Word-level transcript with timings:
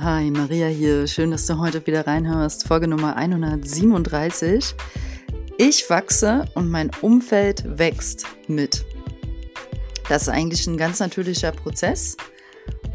Hi, 0.00 0.30
Maria 0.30 0.68
hier. 0.68 1.08
Schön, 1.08 1.32
dass 1.32 1.46
du 1.46 1.58
heute 1.58 1.84
wieder 1.84 2.06
reinhörst. 2.06 2.68
Folge 2.68 2.86
Nummer 2.86 3.16
137. 3.16 4.76
Ich 5.56 5.90
wachse 5.90 6.44
und 6.54 6.70
mein 6.70 6.92
Umfeld 7.00 7.64
wächst 7.66 8.24
mit. 8.46 8.86
Das 10.08 10.22
ist 10.22 10.28
eigentlich 10.28 10.68
ein 10.68 10.76
ganz 10.76 11.00
natürlicher 11.00 11.50
Prozess. 11.50 12.16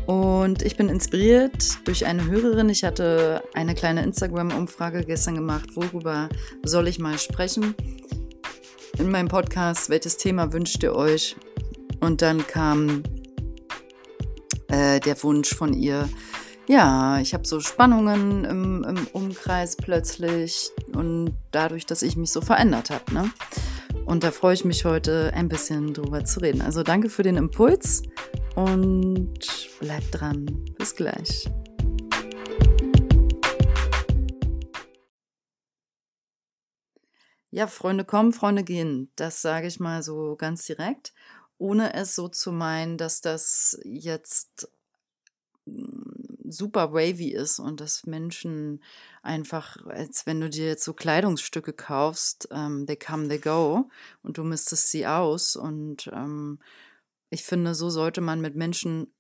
Und 0.06 0.62
ich 0.62 0.78
bin 0.78 0.88
inspiriert 0.88 1.86
durch 1.86 2.06
eine 2.06 2.26
Hörerin. 2.26 2.70
Ich 2.70 2.86
hatte 2.86 3.44
eine 3.54 3.76
kleine 3.76 4.02
Instagram-Umfrage 4.04 5.04
gestern 5.04 5.36
gemacht, 5.36 5.72
worüber 5.76 6.30
soll 6.64 6.88
ich 6.88 7.00
mal 7.00 7.20
sprechen 7.20 7.76
in 8.98 9.12
meinem 9.12 9.28
Podcast, 9.28 9.90
welches 9.90 10.16
Thema 10.16 10.54
wünscht 10.54 10.82
ihr 10.84 10.96
euch? 10.96 11.36
Und 12.00 12.22
dann 12.22 12.48
kam 12.48 13.04
äh, 14.70 15.02
der 15.02 15.22
Wunsch 15.24 15.54
von 15.54 15.74
ihr, 15.74 16.08
ja, 16.68 17.20
ich 17.20 17.34
habe 17.34 17.46
so 17.46 17.60
Spannungen 17.60 18.46
im, 18.46 18.84
im, 18.84 19.08
Umkreis 19.08 19.76
plötzlich 19.76 20.72
und 20.96 21.36
dadurch, 21.52 21.86
dass 21.86 22.02
ich 22.02 22.16
mich 22.16 22.32
so 22.32 22.40
verändert 22.40 22.90
habe. 22.90 23.14
Ne? 23.14 23.32
Und 24.06 24.24
da 24.24 24.32
freue 24.32 24.54
ich 24.54 24.64
mich 24.64 24.86
heute 24.86 25.32
ein 25.34 25.50
bisschen 25.50 25.94
drüber 25.94 26.24
zu 26.24 26.40
reden. 26.40 26.62
Also 26.62 26.84
danke 26.84 27.10
für 27.10 27.24
den 27.24 27.36
Impuls 27.36 28.04
und 28.56 29.40
bleibt 29.80 30.08
dran. 30.12 30.46
Bis 30.78 30.96
gleich. 30.96 31.50
Ja, 37.52 37.68
Freunde 37.68 38.06
kommen, 38.06 38.34
Freunde 38.34 38.64
gehen. 38.64 39.12
Das 39.16 39.42
sage 39.42 39.68
ich 39.68 39.80
mal 39.80 40.02
so 40.02 40.36
ganz 40.38 40.66
direkt, 40.66 41.14
ohne 41.58 41.94
es 41.94 42.16
so 42.16 42.28
zu 42.30 42.52
meinen, 42.52 42.98
dass 42.98 43.22
das 43.22 43.78
jetzt 43.84 44.70
super 46.54 46.94
wavy 46.94 47.30
ist 47.30 47.60
und 47.60 47.82
dass 47.82 48.06
Menschen 48.06 48.84
einfach, 49.22 49.78
als 49.86 50.26
wenn 50.26 50.40
du 50.40 50.50
dir 50.50 50.68
jetzt 50.68 50.84
so 50.84 50.94
Kleidungsstücke 50.94 51.74
kaufst, 51.74 52.48
ähm, 52.52 52.86
they 52.86 52.96
come, 52.96 53.28
they 53.28 53.40
go 53.40 53.90
und 54.22 54.38
du 54.38 54.44
misstest 54.44 54.90
sie 54.90 55.08
aus. 55.08 55.56
Und 55.56 56.10
ähm, 56.14 56.60
ich 57.30 57.44
finde, 57.44 57.76
so 57.76 57.90
sollte 57.90 58.22
man 58.22 58.42
mit 58.42 58.56
Menschen, 58.56 59.14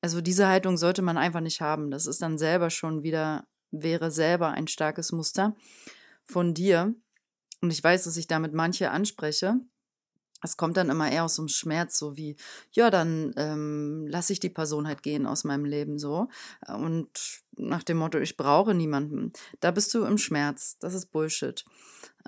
also 0.00 0.20
diese 0.20 0.48
Haltung 0.48 0.76
sollte 0.76 1.02
man 1.02 1.16
einfach 1.16 1.40
nicht 1.40 1.60
haben. 1.60 1.90
Das 1.90 2.06
ist 2.06 2.22
dann 2.22 2.38
selber 2.38 2.70
schon 2.70 3.02
wieder, 3.02 3.46
wäre 3.70 4.10
selber 4.10 4.48
ein 4.48 4.66
starkes 4.66 5.12
Muster 5.12 5.56
von 6.24 6.54
dir 6.54 6.94
und 7.60 7.70
ich 7.70 7.82
weiß, 7.82 8.04
dass 8.04 8.16
ich 8.16 8.26
damit 8.26 8.54
manche 8.54 8.90
anspreche. 8.90 9.60
Es 10.42 10.56
kommt 10.56 10.76
dann 10.76 10.90
immer 10.90 11.10
eher 11.10 11.24
aus 11.24 11.36
so 11.36 11.42
einem 11.42 11.48
Schmerz, 11.48 11.98
so 11.98 12.16
wie, 12.16 12.36
ja, 12.72 12.90
dann 12.90 13.32
ähm, 13.36 14.06
lasse 14.08 14.32
ich 14.32 14.40
die 14.40 14.48
Person 14.48 14.86
halt 14.86 15.02
gehen 15.02 15.26
aus 15.26 15.44
meinem 15.44 15.64
Leben 15.64 15.98
so. 15.98 16.28
Und 16.66 17.42
nach 17.56 17.82
dem 17.82 17.98
Motto, 17.98 18.18
ich 18.18 18.36
brauche 18.36 18.74
niemanden. 18.74 19.32
Da 19.60 19.70
bist 19.70 19.92
du 19.94 20.04
im 20.04 20.18
Schmerz. 20.18 20.78
Das 20.80 20.94
ist 20.94 21.06
Bullshit. 21.06 21.64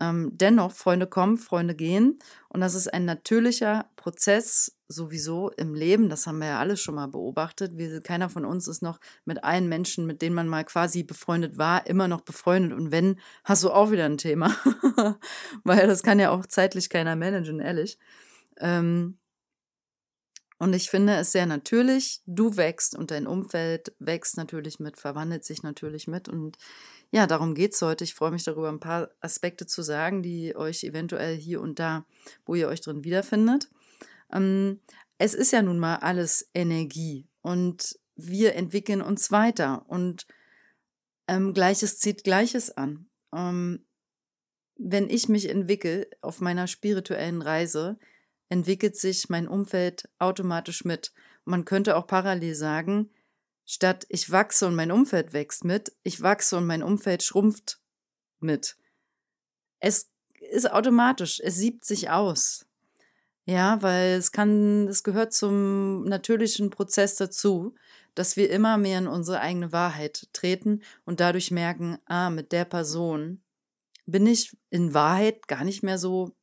Ähm, 0.03 0.31
dennoch, 0.33 0.73
Freunde 0.73 1.07
kommen, 1.07 1.39
Freunde 1.39 1.77
gehen. 1.77 2.19
Und 2.49 2.61
das 2.61 2.75
ist 2.75 2.93
ein 2.93 3.05
natürlicher 3.05 3.89
Prozess 3.95 4.77
sowieso 4.89 5.51
im 5.51 5.75
Leben. 5.75 6.09
Das 6.09 6.27
haben 6.27 6.39
wir 6.39 6.49
ja 6.49 6.59
alle 6.59 6.77
schon 6.77 6.97
mal 6.97 7.07
beobachtet. 7.07 7.79
Wir, 7.79 8.01
keiner 8.01 8.29
von 8.29 8.45
uns 8.45 8.67
ist 8.67 8.83
noch 8.83 8.99
mit 9.25 9.45
allen 9.45 9.69
Menschen, 9.69 10.05
mit 10.05 10.21
denen 10.21 10.35
man 10.35 10.49
mal 10.49 10.65
quasi 10.65 11.05
befreundet 11.05 11.57
war, 11.57 11.87
immer 11.87 12.09
noch 12.09 12.23
befreundet. 12.23 12.73
Und 12.73 12.91
wenn, 12.91 13.21
hast 13.45 13.63
du 13.63 13.71
auch 13.71 13.93
wieder 13.93 14.07
ein 14.07 14.19
Thema. 14.19 14.53
Weil 15.65 15.87
das 15.87 16.03
kann 16.03 16.19
ja 16.19 16.31
auch 16.31 16.47
zeitlich 16.47 16.91
keiner 16.91 17.15
managen, 17.15 17.61
ehrlich. 17.61 17.97
Ähm, 18.59 19.19
und 20.59 20.75
ich 20.75 20.91
finde 20.91 21.15
es 21.15 21.31
sehr 21.31 21.47
natürlich. 21.47 22.23
Du 22.27 22.57
wächst 22.57 22.97
und 22.97 23.13
dein 23.13 23.29
Umfeld 23.29 23.95
wächst 24.01 24.37
natürlich 24.37 24.81
mit, 24.81 24.97
verwandelt 24.97 25.45
sich 25.45 25.63
natürlich 25.63 26.09
mit. 26.09 26.29
Und 26.29 26.57
ja, 27.13 27.27
darum 27.27 27.55
geht 27.55 27.75
es 27.75 27.83
heute. 27.83 28.05
Ich 28.05 28.15
freue 28.15 28.31
mich 28.31 28.43
darüber, 28.43 28.71
ein 28.71 28.81
paar 28.81 29.11
Aspekte 29.21 29.67
zu 29.67 29.83
sagen, 29.83 30.23
die 30.23 30.57
euch 30.57 30.83
eventuell 30.83 31.37
hier 31.37 31.61
und 31.61 31.79
da, 31.79 32.07
wo 32.47 32.55
ihr 32.55 32.69
euch 32.69 32.81
drin 32.81 33.05
wiederfindet. 33.05 33.71
Ähm, 34.33 34.81
es 35.19 35.35
ist 35.35 35.53
ja 35.53 35.61
nun 35.61 35.79
mal 35.79 35.97
alles 35.97 36.49
Energie 36.55 37.29
und 37.43 37.99
wir 38.17 38.55
entwickeln 38.55 39.03
uns 39.03 39.31
weiter 39.31 39.85
und 39.89 40.27
ähm, 41.29 41.53
Gleiches 41.53 41.99
zieht 41.99 42.25
Gleiches 42.25 42.71
an. 42.71 43.07
Ähm, 43.35 43.85
wenn 44.77 45.11
ich 45.11 45.29
mich 45.29 45.51
entwickle 45.51 46.09
auf 46.23 46.41
meiner 46.41 46.67
spirituellen 46.67 47.43
Reise, 47.43 47.99
entwickelt 48.49 48.97
sich 48.97 49.29
mein 49.29 49.49
Umfeld 49.49 50.09
automatisch 50.19 50.85
mit. 50.87 51.13
Man 51.45 51.67
könnte 51.67 51.97
auch 51.97 52.07
parallel 52.07 52.55
sagen, 52.55 53.11
Statt 53.65 54.07
ich 54.09 54.31
wachse 54.31 54.67
und 54.67 54.75
mein 54.75 54.93
Umfeld 54.93 55.33
wächst 55.33 55.65
mit, 55.65 55.93
ich 56.03 56.21
wachse 56.21 56.57
und 56.57 56.67
mein 56.67 56.83
Umfeld 56.83 57.23
schrumpft 57.23 57.79
mit. 58.41 58.77
Es 59.81 60.11
ist 60.51 60.71
automatisch, 60.71 61.41
es 61.41 61.57
siebt 61.57 61.85
sich 61.85 62.11
aus. 62.11 62.67
Ja, 63.45 63.83
weil 63.83 64.13
es 64.15 64.31
kann, 64.31 64.87
es 64.87 65.03
gehört 65.03 65.33
zum 65.33 66.05
natürlichen 66.05 66.71
Prozess 66.71 67.17
dazu, 67.17 67.75
dass 68.15 68.37
wir 68.37 68.51
immer 68.51 68.79
mehr 68.79 68.99
in 68.99 69.09
unsere 69.09 69.41
eigene 69.41 69.73
Wahrheit 69.73 70.29
treten 70.33 70.83
und 71.05 71.19
dadurch 71.21 71.51
merken, 71.51 71.99
ah, 72.07 72.31
mit 72.31 72.53
der 72.53 72.65
Person 72.65 73.43
bin 74.07 74.27
ich 74.27 74.57
in 74.71 74.95
Wahrheit 74.95 75.49
gar 75.49 75.65
nicht 75.65 75.83
mehr 75.83 75.99
so 75.99 76.37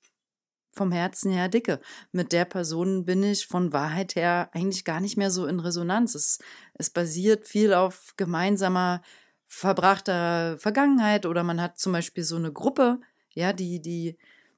vom 0.72 0.91
Herzen 0.91 1.31
her 1.31 1.50
dicke. 1.50 1.80
Mit 2.12 2.31
der 2.31 2.46
Person 2.46 3.06
bin 3.06 3.24
ich 3.24 3.47
von 3.47 3.74
Wahrheit 3.74 4.16
her 4.16 4.50
eigentlich 4.53 4.85
gar 4.85 5.00
nicht 5.00 5.18
mehr 5.18 5.31
so 5.31 5.46
in 5.46 5.59
Resonanz. 5.59 6.16
Es, 6.16 6.40
es 6.74 6.90
basiert 6.90 7.47
viel 7.47 7.74
auf 7.74 8.13
gemeinsamer 8.18 9.02
verbrachter 9.47 10.58
Vergangenheit 10.59 11.25
oder 11.25 11.44
man 11.44 11.62
hat 11.62 11.79
zum 11.79 11.91
Beispiel 11.91 12.24
so 12.24 12.35
eine 12.35 12.53
Gruppe, 12.53 13.00
ja, 13.34 13.52
die, 13.52 13.81
die, 13.81 14.16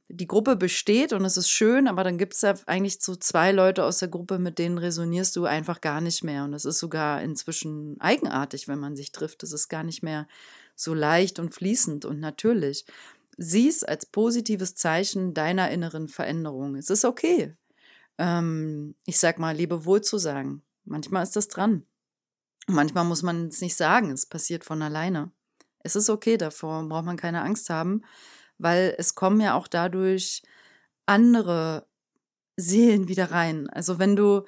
die 0.09 0.27
Gruppe 0.27 0.57
besteht 0.57 1.13
und 1.13 1.23
es 1.23 1.37
ist 1.37 1.49
schön, 1.49 1.87
aber 1.87 2.03
dann 2.03 2.17
gibt 2.17 2.33
es 2.33 2.41
ja 2.41 2.53
eigentlich 2.65 2.99
so 2.99 3.15
zwei 3.15 3.53
Leute 3.53 3.85
aus 3.85 3.99
der 3.99 4.09
Gruppe, 4.09 4.37
mit 4.37 4.59
denen 4.59 4.77
resonierst 4.77 5.35
du 5.35 5.45
einfach 5.45 5.79
gar 5.79 6.01
nicht 6.01 6.23
mehr. 6.23 6.43
Und 6.43 6.51
das 6.51 6.65
ist 6.65 6.79
sogar 6.79 7.21
inzwischen 7.21 7.99
eigenartig, 8.01 8.67
wenn 8.67 8.79
man 8.79 8.95
sich 8.95 9.11
trifft. 9.13 9.43
Das 9.43 9.53
ist 9.53 9.69
gar 9.69 9.83
nicht 9.83 10.03
mehr 10.03 10.27
so 10.75 10.93
leicht 10.93 11.39
und 11.39 11.53
fließend 11.53 12.05
und 12.05 12.19
natürlich. 12.19 12.85
Sieh 13.37 13.69
es 13.69 13.83
als 13.83 14.05
positives 14.05 14.75
Zeichen 14.75 15.33
deiner 15.33 15.71
inneren 15.71 16.07
Veränderung. 16.07 16.75
Es 16.75 16.89
ist 16.89 17.05
okay. 17.05 17.55
Ähm, 18.17 18.95
ich 19.05 19.19
sag 19.19 19.39
mal, 19.39 19.55
liebe 19.55 19.85
wohl 19.85 20.01
zu 20.01 20.17
sagen. 20.17 20.63
Manchmal 20.83 21.23
ist 21.23 21.35
das 21.35 21.47
dran. 21.47 21.85
Manchmal 22.67 23.05
muss 23.05 23.23
man 23.23 23.47
es 23.47 23.61
nicht 23.61 23.75
sagen. 23.75 24.11
Es 24.11 24.25
passiert 24.25 24.63
von 24.63 24.81
alleine. 24.81 25.31
Es 25.79 25.95
ist 25.95 26.09
okay, 26.09 26.37
davor 26.37 26.87
braucht 26.87 27.05
man 27.05 27.17
keine 27.17 27.41
Angst 27.41 27.69
haben, 27.69 28.03
weil 28.57 28.93
es 28.97 29.15
kommen 29.15 29.41
ja 29.41 29.55
auch 29.55 29.67
dadurch 29.67 30.43
andere 31.05 31.87
Seelen 32.55 33.07
wieder 33.07 33.31
rein. 33.31 33.69
Also 33.69 33.97
wenn 33.97 34.15
du 34.15 34.45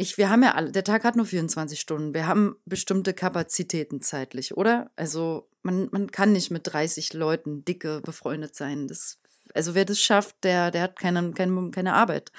ich, 0.00 0.16
wir 0.16 0.30
haben 0.30 0.42
ja 0.42 0.54
alle, 0.54 0.72
der 0.72 0.82
Tag 0.82 1.04
hat 1.04 1.16
nur 1.16 1.26
24 1.26 1.78
Stunden. 1.78 2.14
Wir 2.14 2.26
haben 2.26 2.56
bestimmte 2.64 3.12
Kapazitäten 3.12 4.00
zeitlich, 4.00 4.56
oder? 4.56 4.90
Also 4.96 5.46
man, 5.62 5.90
man 5.92 6.10
kann 6.10 6.32
nicht 6.32 6.50
mit 6.50 6.62
30 6.72 7.12
Leuten 7.12 7.66
dicke 7.66 8.00
befreundet 8.00 8.56
sein. 8.56 8.88
Das, 8.88 9.18
also 9.52 9.74
wer 9.74 9.84
das 9.84 10.00
schafft, 10.00 10.36
der, 10.42 10.70
der 10.70 10.84
hat 10.84 10.98
keine, 10.98 11.32
keine, 11.32 11.70
keine 11.70 11.92
Arbeit. 11.92 12.32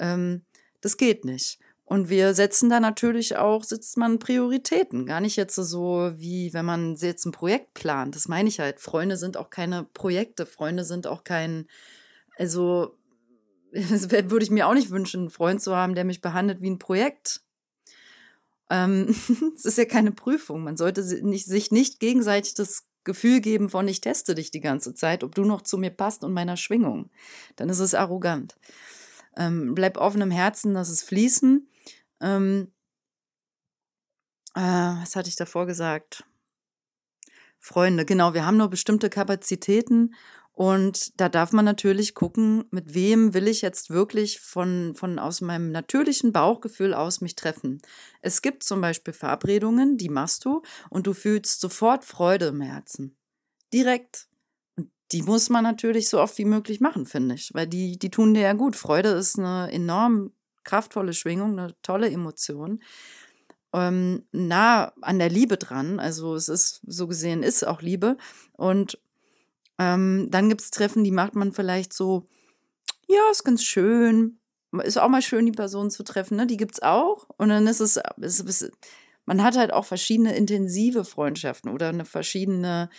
Ähm, 0.00 0.46
das 0.80 0.96
geht 0.96 1.26
nicht. 1.26 1.58
Und 1.84 2.08
wir 2.08 2.32
setzen 2.32 2.70
da 2.70 2.80
natürlich 2.80 3.36
auch, 3.36 3.64
setzt 3.64 3.98
man 3.98 4.18
Prioritäten. 4.18 5.04
Gar 5.04 5.20
nicht 5.20 5.36
jetzt 5.36 5.56
so, 5.56 6.10
wie 6.14 6.54
wenn 6.54 6.64
man 6.64 6.94
jetzt 6.94 7.26
ein 7.26 7.32
Projekt 7.32 7.74
plant. 7.74 8.16
Das 8.16 8.28
meine 8.28 8.48
ich 8.48 8.60
halt. 8.60 8.80
Freunde 8.80 9.18
sind 9.18 9.36
auch 9.36 9.50
keine 9.50 9.84
Projekte. 9.92 10.46
Freunde 10.46 10.84
sind 10.84 11.06
auch 11.06 11.22
kein, 11.22 11.66
also 12.38 12.96
das 13.74 14.10
würde 14.10 14.44
ich 14.44 14.50
mir 14.50 14.68
auch 14.68 14.74
nicht 14.74 14.90
wünschen, 14.90 15.22
einen 15.22 15.30
Freund 15.30 15.60
zu 15.60 15.74
haben, 15.74 15.94
der 15.94 16.04
mich 16.04 16.20
behandelt 16.20 16.62
wie 16.62 16.70
ein 16.70 16.78
Projekt. 16.78 17.42
Ähm, 18.70 19.08
es 19.56 19.64
ist 19.64 19.78
ja 19.78 19.84
keine 19.84 20.12
Prüfung. 20.12 20.62
Man 20.62 20.76
sollte 20.76 21.02
nicht, 21.24 21.46
sich 21.46 21.70
nicht 21.70 22.00
gegenseitig 22.00 22.54
das 22.54 22.86
Gefühl 23.02 23.40
geben 23.40 23.68
von, 23.68 23.86
ich 23.88 24.00
teste 24.00 24.34
dich 24.34 24.50
die 24.50 24.60
ganze 24.60 24.94
Zeit, 24.94 25.24
ob 25.24 25.34
du 25.34 25.44
noch 25.44 25.62
zu 25.62 25.76
mir 25.76 25.90
passt 25.90 26.24
und 26.24 26.32
meiner 26.32 26.56
Schwingung. 26.56 27.10
Dann 27.56 27.68
ist 27.68 27.80
es 27.80 27.94
arrogant. 27.94 28.56
Ähm, 29.36 29.74
bleib 29.74 29.98
offen 29.98 30.22
im 30.22 30.30
Herzen, 30.30 30.72
lass 30.72 30.88
es 30.88 31.02
fließen. 31.02 31.68
Ähm, 32.20 32.72
äh, 34.54 34.60
was 34.60 35.16
hatte 35.16 35.28
ich 35.28 35.36
davor 35.36 35.66
gesagt? 35.66 36.24
Freunde, 37.58 38.04
genau, 38.04 38.34
wir 38.34 38.46
haben 38.46 38.56
nur 38.56 38.68
bestimmte 38.68 39.10
Kapazitäten 39.10 40.14
und 40.54 41.20
da 41.20 41.28
darf 41.28 41.52
man 41.52 41.64
natürlich 41.64 42.14
gucken, 42.14 42.64
mit 42.70 42.94
wem 42.94 43.34
will 43.34 43.48
ich 43.48 43.60
jetzt 43.60 43.90
wirklich 43.90 44.38
von, 44.38 44.94
von 44.94 45.18
aus 45.18 45.40
meinem 45.40 45.72
natürlichen 45.72 46.32
Bauchgefühl 46.32 46.94
aus 46.94 47.20
mich 47.20 47.34
treffen. 47.34 47.82
Es 48.22 48.40
gibt 48.40 48.62
zum 48.62 48.80
Beispiel 48.80 49.12
Verabredungen, 49.12 49.96
die 49.98 50.08
machst 50.08 50.44
du 50.44 50.62
und 50.90 51.08
du 51.08 51.12
fühlst 51.12 51.60
sofort 51.60 52.04
Freude 52.04 52.46
im 52.46 52.60
Herzen. 52.60 53.16
Direkt. 53.72 54.28
Und 54.76 54.90
die 55.10 55.22
muss 55.22 55.50
man 55.50 55.64
natürlich 55.64 56.08
so 56.08 56.20
oft 56.20 56.38
wie 56.38 56.44
möglich 56.44 56.80
machen, 56.80 57.06
finde 57.06 57.34
ich, 57.34 57.50
weil 57.52 57.66
die, 57.66 57.98
die 57.98 58.10
tun 58.10 58.32
dir 58.32 58.42
ja 58.42 58.52
gut. 58.52 58.76
Freude 58.76 59.08
ist 59.08 59.36
eine 59.38 59.72
enorm 59.72 60.32
kraftvolle 60.62 61.14
Schwingung, 61.14 61.58
eine 61.58 61.74
tolle 61.82 62.08
Emotion. 62.10 62.80
ähm, 63.74 64.24
nah 64.32 64.92
an 65.00 65.18
der 65.18 65.30
Liebe 65.30 65.56
dran. 65.56 65.98
Also 65.98 66.36
es 66.36 66.48
ist 66.48 66.80
so 66.86 67.08
gesehen, 67.08 67.42
ist 67.42 67.66
auch 67.66 67.82
Liebe. 67.82 68.16
Und 68.52 68.98
ähm, 69.78 70.28
dann 70.30 70.48
gibt 70.48 70.60
es 70.60 70.70
Treffen, 70.70 71.04
die 71.04 71.10
macht 71.10 71.34
man 71.34 71.52
vielleicht 71.52 71.92
so, 71.92 72.28
ja, 73.08 73.30
ist 73.30 73.44
ganz 73.44 73.62
schön. 73.62 74.38
Ist 74.82 74.98
auch 74.98 75.08
mal 75.08 75.22
schön, 75.22 75.46
die 75.46 75.52
Person 75.52 75.90
zu 75.90 76.02
treffen, 76.02 76.36
ne? 76.36 76.46
Die 76.46 76.56
es 76.60 76.82
auch. 76.82 77.28
Und 77.36 77.48
dann 77.48 77.66
ist 77.66 77.80
es, 77.80 78.00
ist, 78.16 78.40
ist, 78.40 78.70
man 79.24 79.42
hat 79.42 79.56
halt 79.56 79.72
auch 79.72 79.84
verschiedene 79.84 80.34
intensive 80.36 81.04
Freundschaften 81.04 81.70
oder 81.70 81.90
eine 81.90 82.04
verschiedene 82.04 82.90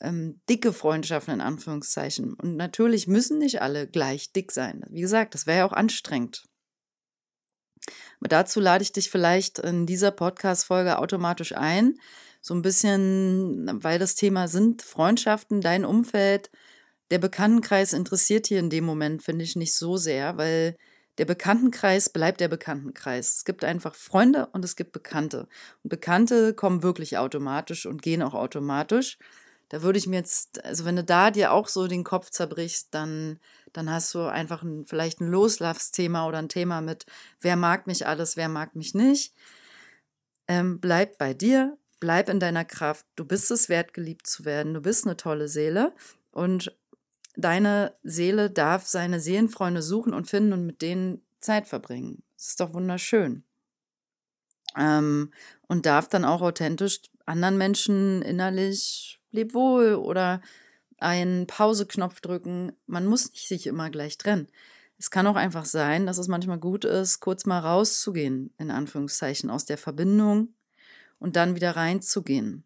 ähm, 0.00 0.40
dicke 0.48 0.72
Freundschaften 0.72 1.34
in 1.34 1.40
Anführungszeichen. 1.40 2.34
Und 2.34 2.56
natürlich 2.56 3.08
müssen 3.08 3.38
nicht 3.38 3.60
alle 3.60 3.88
gleich 3.88 4.32
dick 4.32 4.52
sein. 4.52 4.84
Wie 4.88 5.00
gesagt, 5.00 5.34
das 5.34 5.46
wäre 5.46 5.58
ja 5.58 5.66
auch 5.66 5.72
anstrengend. 5.72 6.44
Aber 8.20 8.28
dazu 8.28 8.60
lade 8.60 8.82
ich 8.82 8.92
dich 8.92 9.10
vielleicht 9.10 9.58
in 9.58 9.86
dieser 9.86 10.10
Podcast-Folge 10.10 10.98
automatisch 10.98 11.54
ein. 11.54 11.98
So 12.46 12.54
ein 12.54 12.62
bisschen, 12.62 13.82
weil 13.82 13.98
das 13.98 14.14
Thema 14.14 14.46
sind 14.46 14.82
Freundschaften, 14.82 15.60
dein 15.60 15.84
Umfeld. 15.84 16.50
Der 17.10 17.18
Bekanntenkreis 17.18 17.92
interessiert 17.92 18.46
hier 18.46 18.60
in 18.60 18.70
dem 18.70 18.84
Moment, 18.84 19.22
finde 19.22 19.44
ich, 19.44 19.56
nicht 19.56 19.74
so 19.74 19.96
sehr, 19.96 20.36
weil 20.36 20.76
der 21.18 21.24
Bekanntenkreis 21.24 22.10
bleibt 22.10 22.40
der 22.40 22.48
Bekanntenkreis. 22.48 23.36
Es 23.36 23.44
gibt 23.44 23.64
einfach 23.64 23.94
Freunde 23.94 24.48
und 24.52 24.64
es 24.64 24.76
gibt 24.76 24.92
Bekannte. 24.92 25.48
Und 25.82 25.88
Bekannte 25.88 26.54
kommen 26.54 26.82
wirklich 26.82 27.18
automatisch 27.18 27.86
und 27.86 28.02
gehen 28.02 28.22
auch 28.22 28.34
automatisch 28.34 29.18
da 29.68 29.82
würde 29.82 29.98
ich 29.98 30.06
mir 30.06 30.16
jetzt, 30.16 30.64
also 30.64 30.84
wenn 30.84 30.96
du 30.96 31.04
da 31.04 31.30
dir 31.30 31.52
auch 31.52 31.68
so 31.68 31.88
den 31.88 32.04
Kopf 32.04 32.30
zerbrichst, 32.30 32.88
dann, 32.92 33.40
dann 33.72 33.90
hast 33.90 34.14
du 34.14 34.20
einfach 34.20 34.62
ein, 34.62 34.86
vielleicht 34.86 35.20
ein 35.20 35.28
Loslaufsthema 35.28 36.26
oder 36.28 36.38
ein 36.38 36.48
Thema 36.48 36.80
mit, 36.80 37.06
wer 37.40 37.56
mag 37.56 37.86
mich 37.86 38.06
alles, 38.06 38.36
wer 38.36 38.48
mag 38.48 38.76
mich 38.76 38.94
nicht. 38.94 39.34
Ähm, 40.46 40.78
bleib 40.78 41.18
bei 41.18 41.34
dir, 41.34 41.76
bleib 42.00 42.28
in 42.28 42.40
deiner 42.40 42.64
Kraft. 42.64 43.06
Du 43.16 43.24
bist 43.24 43.50
es 43.50 43.68
wert, 43.68 43.94
geliebt 43.94 44.26
zu 44.26 44.44
werden. 44.44 44.74
Du 44.74 44.80
bist 44.80 45.06
eine 45.06 45.16
tolle 45.16 45.48
Seele 45.48 45.94
und 46.30 46.76
deine 47.36 47.94
Seele 48.02 48.50
darf 48.50 48.86
seine 48.86 49.20
Seelenfreunde 49.20 49.82
suchen 49.82 50.14
und 50.14 50.26
finden 50.26 50.52
und 50.52 50.66
mit 50.66 50.82
denen 50.82 51.22
Zeit 51.40 51.66
verbringen. 51.66 52.22
Das 52.36 52.48
ist 52.48 52.60
doch 52.60 52.74
wunderschön. 52.74 53.44
Ähm, 54.76 55.32
und 55.68 55.86
darf 55.86 56.08
dann 56.08 56.24
auch 56.24 56.42
authentisch 56.42 57.00
anderen 57.24 57.58
Menschen 57.58 58.22
innerlich 58.22 59.20
leb 59.30 59.54
wohl 59.54 59.94
oder 59.94 60.40
einen 60.98 61.46
Pauseknopf 61.46 62.20
drücken. 62.20 62.72
Man 62.86 63.06
muss 63.06 63.30
nicht 63.32 63.48
sich 63.48 63.66
immer 63.66 63.90
gleich 63.90 64.16
trennen. 64.18 64.48
Es 64.98 65.10
kann 65.10 65.26
auch 65.26 65.36
einfach 65.36 65.66
sein, 65.66 66.06
dass 66.06 66.18
es 66.18 66.28
manchmal 66.28 66.58
gut 66.58 66.84
ist, 66.84 67.20
kurz 67.20 67.44
mal 67.44 67.58
rauszugehen, 67.58 68.54
in 68.58 68.70
Anführungszeichen, 68.70 69.50
aus 69.50 69.66
der 69.66 69.76
Verbindung 69.76 70.54
und 71.18 71.36
dann 71.36 71.54
wieder 71.54 71.76
reinzugehen. 71.76 72.64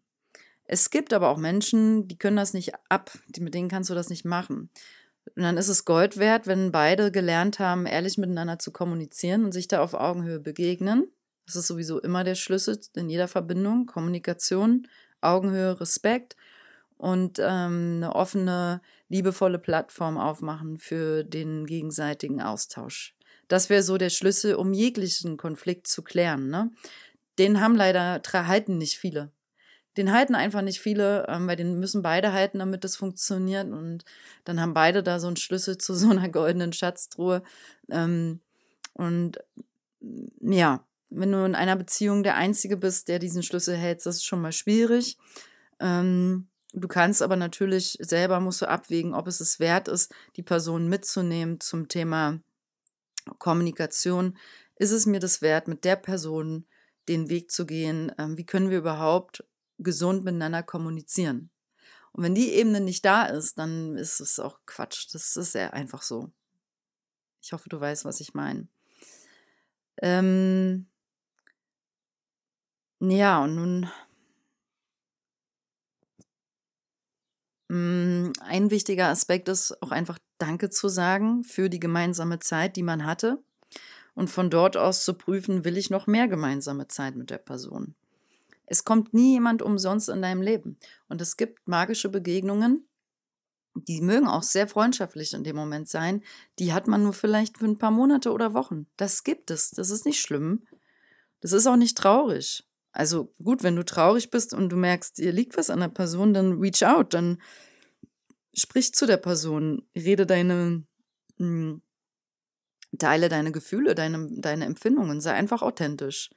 Es 0.65 0.89
gibt 0.89 1.13
aber 1.13 1.29
auch 1.29 1.37
Menschen, 1.37 2.07
die 2.07 2.17
können 2.17 2.37
das 2.37 2.53
nicht 2.53 2.73
ab, 2.89 3.11
mit 3.39 3.53
denen 3.53 3.69
kannst 3.69 3.89
du 3.89 3.93
das 3.93 4.09
nicht 4.09 4.23
machen. 4.23 4.69
Und 5.35 5.43
dann 5.43 5.57
ist 5.57 5.67
es 5.67 5.85
Gold 5.85 6.17
wert, 6.17 6.47
wenn 6.47 6.71
beide 6.71 7.11
gelernt 7.11 7.59
haben, 7.59 7.85
ehrlich 7.85 8.17
miteinander 8.17 8.57
zu 8.57 8.71
kommunizieren 8.71 9.45
und 9.45 9.51
sich 9.51 9.67
da 9.67 9.81
auf 9.81 9.93
Augenhöhe 9.93 10.39
begegnen. 10.39 11.07
Das 11.45 11.55
ist 11.55 11.67
sowieso 11.67 11.99
immer 11.99 12.23
der 12.23 12.35
Schlüssel 12.35 12.79
in 12.95 13.09
jeder 13.09 13.27
Verbindung. 13.27 13.85
Kommunikation, 13.85 14.87
Augenhöhe, 15.19 15.79
Respekt 15.79 16.35
und 16.97 17.39
ähm, 17.39 17.95
eine 17.97 18.15
offene, 18.15 18.81
liebevolle 19.09 19.59
Plattform 19.59 20.17
aufmachen 20.17 20.77
für 20.77 21.23
den 21.23 21.65
gegenseitigen 21.65 22.41
Austausch. 22.41 23.15
Das 23.47 23.69
wäre 23.69 23.83
so 23.83 23.97
der 23.97 24.09
Schlüssel, 24.09 24.55
um 24.55 24.71
jeglichen 24.71 25.35
Konflikt 25.35 25.87
zu 25.87 26.03
klären. 26.03 26.49
Ne? 26.49 26.71
Den 27.41 27.59
haben 27.59 27.75
leider, 27.75 28.21
halten 28.31 28.77
nicht 28.77 28.99
viele. 28.99 29.31
Den 29.97 30.11
halten 30.11 30.35
einfach 30.35 30.61
nicht 30.61 30.79
viele, 30.79 31.25
ähm, 31.27 31.47
weil 31.47 31.55
den 31.55 31.79
müssen 31.79 32.03
beide 32.03 32.33
halten, 32.33 32.59
damit 32.59 32.83
das 32.83 32.95
funktioniert. 32.95 33.67
Und 33.71 34.05
dann 34.43 34.61
haben 34.61 34.75
beide 34.75 35.01
da 35.01 35.19
so 35.19 35.25
einen 35.25 35.37
Schlüssel 35.37 35.77
zu 35.79 35.95
so 35.95 36.11
einer 36.11 36.29
goldenen 36.29 36.71
Schatztruhe. 36.71 37.41
Ähm, 37.89 38.41
und 38.93 39.39
ja, 40.39 40.85
wenn 41.09 41.31
du 41.31 41.43
in 41.43 41.55
einer 41.55 41.75
Beziehung 41.75 42.21
der 42.21 42.35
Einzige 42.35 42.77
bist, 42.77 43.07
der 43.07 43.17
diesen 43.17 43.41
Schlüssel 43.41 43.75
hält, 43.75 44.05
das 44.05 44.17
ist 44.17 44.25
schon 44.25 44.41
mal 44.41 44.51
schwierig. 44.51 45.17
Ähm, 45.79 46.47
Du 46.73 46.87
kannst 46.87 47.21
aber 47.21 47.35
natürlich 47.35 47.97
selber 47.99 48.39
musst 48.39 48.61
du 48.61 48.69
abwägen, 48.69 49.13
ob 49.13 49.27
es 49.27 49.41
es 49.41 49.59
wert 49.59 49.89
ist, 49.89 50.13
die 50.37 50.41
Person 50.41 50.87
mitzunehmen 50.87 51.59
zum 51.59 51.89
Thema 51.89 52.39
Kommunikation. 53.39 54.37
Ist 54.77 54.91
es 54.91 55.05
mir 55.05 55.19
das 55.19 55.41
wert, 55.41 55.67
mit 55.67 55.83
der 55.83 55.97
Person 55.97 56.65
den 57.11 57.29
Weg 57.29 57.51
zu 57.51 57.65
gehen? 57.65 58.11
Ähm, 58.17 58.37
wie 58.37 58.45
können 58.45 58.69
wir 58.69 58.79
überhaupt 58.79 59.43
gesund 59.77 60.23
miteinander 60.23 60.63
kommunizieren? 60.63 61.51
Und 62.13 62.23
wenn 62.23 62.35
die 62.35 62.51
Ebene 62.51 62.81
nicht 62.81 63.05
da 63.05 63.25
ist, 63.25 63.57
dann 63.57 63.97
ist 63.97 64.19
es 64.19 64.39
auch 64.39 64.59
Quatsch. 64.65 65.07
Das 65.13 65.37
ist 65.37 65.55
ja 65.55 65.71
einfach 65.71 66.01
so. 66.01 66.31
Ich 67.41 67.53
hoffe, 67.53 67.69
du 67.69 67.79
weißt, 67.79 68.05
was 68.05 68.19
ich 68.19 68.33
meine. 68.33 68.67
Ähm 70.01 70.87
ja, 72.99 73.43
und 73.43 73.55
nun 73.55 73.91
Mm, 77.71 78.33
ein 78.41 78.69
wichtiger 78.69 79.07
Aspekt 79.07 79.47
ist 79.47 79.81
auch 79.81 79.91
einfach 79.91 80.19
Danke 80.39 80.69
zu 80.69 80.89
sagen 80.89 81.45
für 81.45 81.69
die 81.69 81.79
gemeinsame 81.79 82.39
Zeit, 82.39 82.75
die 82.75 82.83
man 82.83 83.05
hatte 83.05 83.41
und 84.13 84.29
von 84.29 84.49
dort 84.49 84.77
aus 84.77 85.03
zu 85.05 85.13
prüfen, 85.13 85.63
will 85.63 85.77
ich 85.77 85.89
noch 85.89 86.07
mehr 86.07 86.27
gemeinsame 86.27 86.87
Zeit 86.87 87.15
mit 87.15 87.29
der 87.29 87.37
Person. 87.37 87.95
Es 88.65 88.85
kommt 88.85 89.13
nie 89.13 89.33
jemand 89.33 89.61
umsonst 89.61 90.09
in 90.09 90.21
deinem 90.21 90.41
Leben 90.41 90.77
und 91.09 91.21
es 91.21 91.37
gibt 91.37 91.67
magische 91.67 92.09
Begegnungen, 92.09 92.87
die 93.73 94.01
mögen 94.01 94.27
auch 94.27 94.43
sehr 94.43 94.67
freundschaftlich 94.67 95.33
in 95.33 95.43
dem 95.43 95.55
Moment 95.55 95.87
sein, 95.87 96.23
die 96.59 96.73
hat 96.73 96.87
man 96.87 97.03
nur 97.03 97.13
vielleicht 97.13 97.57
für 97.57 97.65
ein 97.65 97.77
paar 97.77 97.91
Monate 97.91 98.31
oder 98.31 98.53
Wochen. 98.53 98.87
Das 98.97 99.23
gibt 99.23 99.49
es, 99.49 99.71
das 99.71 99.89
ist 99.89 100.05
nicht 100.05 100.19
schlimm. 100.19 100.63
Das 101.39 101.53
ist 101.53 101.67
auch 101.67 101.77
nicht 101.77 101.97
traurig. 101.97 102.67
Also 102.91 103.33
gut, 103.41 103.63
wenn 103.63 103.75
du 103.75 103.85
traurig 103.85 104.29
bist 104.29 104.53
und 104.53 104.69
du 104.69 104.75
merkst, 104.75 105.17
dir 105.17 105.31
liegt 105.31 105.57
was 105.57 105.69
an 105.69 105.79
der 105.79 105.87
Person, 105.87 106.33
dann 106.33 106.59
reach 106.59 106.85
out, 106.85 107.13
dann 107.13 107.41
sprich 108.53 108.93
zu 108.93 109.05
der 109.05 109.17
Person, 109.17 109.87
rede 109.95 110.25
deine, 110.25 110.83
hm, 111.37 111.81
teile 112.97 113.29
deine 113.29 113.51
Gefühle, 113.51 113.95
deine, 113.95 114.27
deine 114.31 114.65
Empfindungen, 114.65 115.21
sei 115.21 115.33
einfach 115.33 115.61
authentisch. 115.61 116.29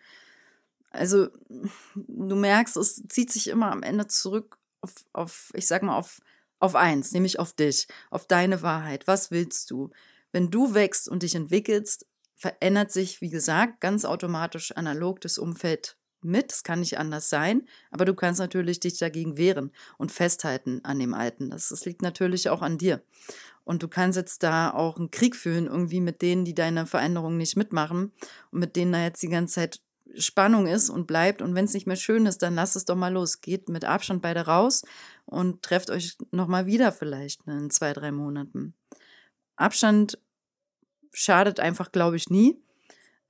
Also 0.90 1.28
du 1.48 2.36
merkst, 2.36 2.76
es 2.76 3.02
zieht 3.08 3.32
sich 3.32 3.48
immer 3.48 3.72
am 3.72 3.82
Ende 3.82 4.06
zurück 4.06 4.58
auf, 4.80 4.92
auf 5.12 5.50
ich 5.54 5.66
sag 5.66 5.82
mal, 5.82 5.96
auf, 5.96 6.20
auf 6.60 6.76
eins, 6.76 7.12
nämlich 7.12 7.38
auf 7.38 7.52
dich, 7.52 7.88
auf 8.10 8.26
deine 8.26 8.62
Wahrheit. 8.62 9.06
Was 9.06 9.30
willst 9.30 9.70
du? 9.70 9.90
Wenn 10.30 10.50
du 10.50 10.74
wächst 10.74 11.08
und 11.08 11.22
dich 11.22 11.34
entwickelst, 11.34 12.06
verändert 12.36 12.92
sich, 12.92 13.20
wie 13.20 13.30
gesagt, 13.30 13.80
ganz 13.80 14.04
automatisch 14.04 14.72
analog 14.76 15.20
das 15.20 15.38
Umfeld 15.38 15.96
mit, 16.24 16.52
es 16.52 16.62
kann 16.62 16.80
nicht 16.80 16.98
anders 16.98 17.28
sein, 17.28 17.68
aber 17.90 18.04
du 18.04 18.14
kannst 18.14 18.40
natürlich 18.40 18.80
dich 18.80 18.98
dagegen 18.98 19.36
wehren 19.36 19.72
und 19.98 20.10
festhalten 20.10 20.80
an 20.84 20.98
dem 20.98 21.14
Alten. 21.14 21.50
Das, 21.50 21.68
das 21.68 21.84
liegt 21.84 22.02
natürlich 22.02 22.48
auch 22.48 22.62
an 22.62 22.78
dir. 22.78 23.02
Und 23.64 23.82
du 23.82 23.88
kannst 23.88 24.16
jetzt 24.16 24.42
da 24.42 24.70
auch 24.70 24.98
einen 24.98 25.10
Krieg 25.10 25.34
führen, 25.34 25.66
irgendwie 25.66 26.00
mit 26.00 26.22
denen, 26.22 26.44
die 26.44 26.54
deine 26.54 26.86
Veränderung 26.86 27.36
nicht 27.36 27.56
mitmachen 27.56 28.12
und 28.50 28.60
mit 28.60 28.76
denen 28.76 28.92
da 28.92 29.02
jetzt 29.02 29.22
die 29.22 29.28
ganze 29.28 29.54
Zeit 29.54 29.80
Spannung 30.16 30.66
ist 30.66 30.90
und 30.90 31.06
bleibt. 31.06 31.42
Und 31.42 31.54
wenn 31.54 31.64
es 31.64 31.74
nicht 31.74 31.86
mehr 31.86 31.96
schön 31.96 32.26
ist, 32.26 32.42
dann 32.42 32.54
lass 32.54 32.76
es 32.76 32.84
doch 32.84 32.94
mal 32.94 33.12
los. 33.12 33.40
Geht 33.40 33.68
mit 33.68 33.84
Abstand 33.84 34.22
beide 34.22 34.42
raus 34.42 34.84
und 35.24 35.62
trefft 35.62 35.90
euch 35.90 36.16
nochmal 36.30 36.66
wieder 36.66 36.92
vielleicht 36.92 37.46
in 37.46 37.70
zwei, 37.70 37.92
drei 37.92 38.12
Monaten. 38.12 38.74
Abstand 39.56 40.18
schadet 41.12 41.58
einfach, 41.58 41.90
glaube 41.90 42.16
ich, 42.16 42.28
nie. 42.28 42.60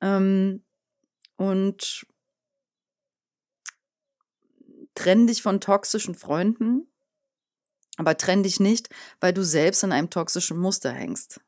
Ähm, 0.00 0.62
und 1.36 2.06
Trenn 4.94 5.26
dich 5.26 5.42
von 5.42 5.60
toxischen 5.60 6.14
Freunden, 6.14 6.86
aber 7.96 8.16
trenn 8.16 8.42
dich 8.42 8.60
nicht, 8.60 8.88
weil 9.20 9.32
du 9.32 9.44
selbst 9.44 9.84
in 9.84 9.92
einem 9.92 10.10
toxischen 10.10 10.58
Muster 10.58 10.92
hängst. 10.92 11.40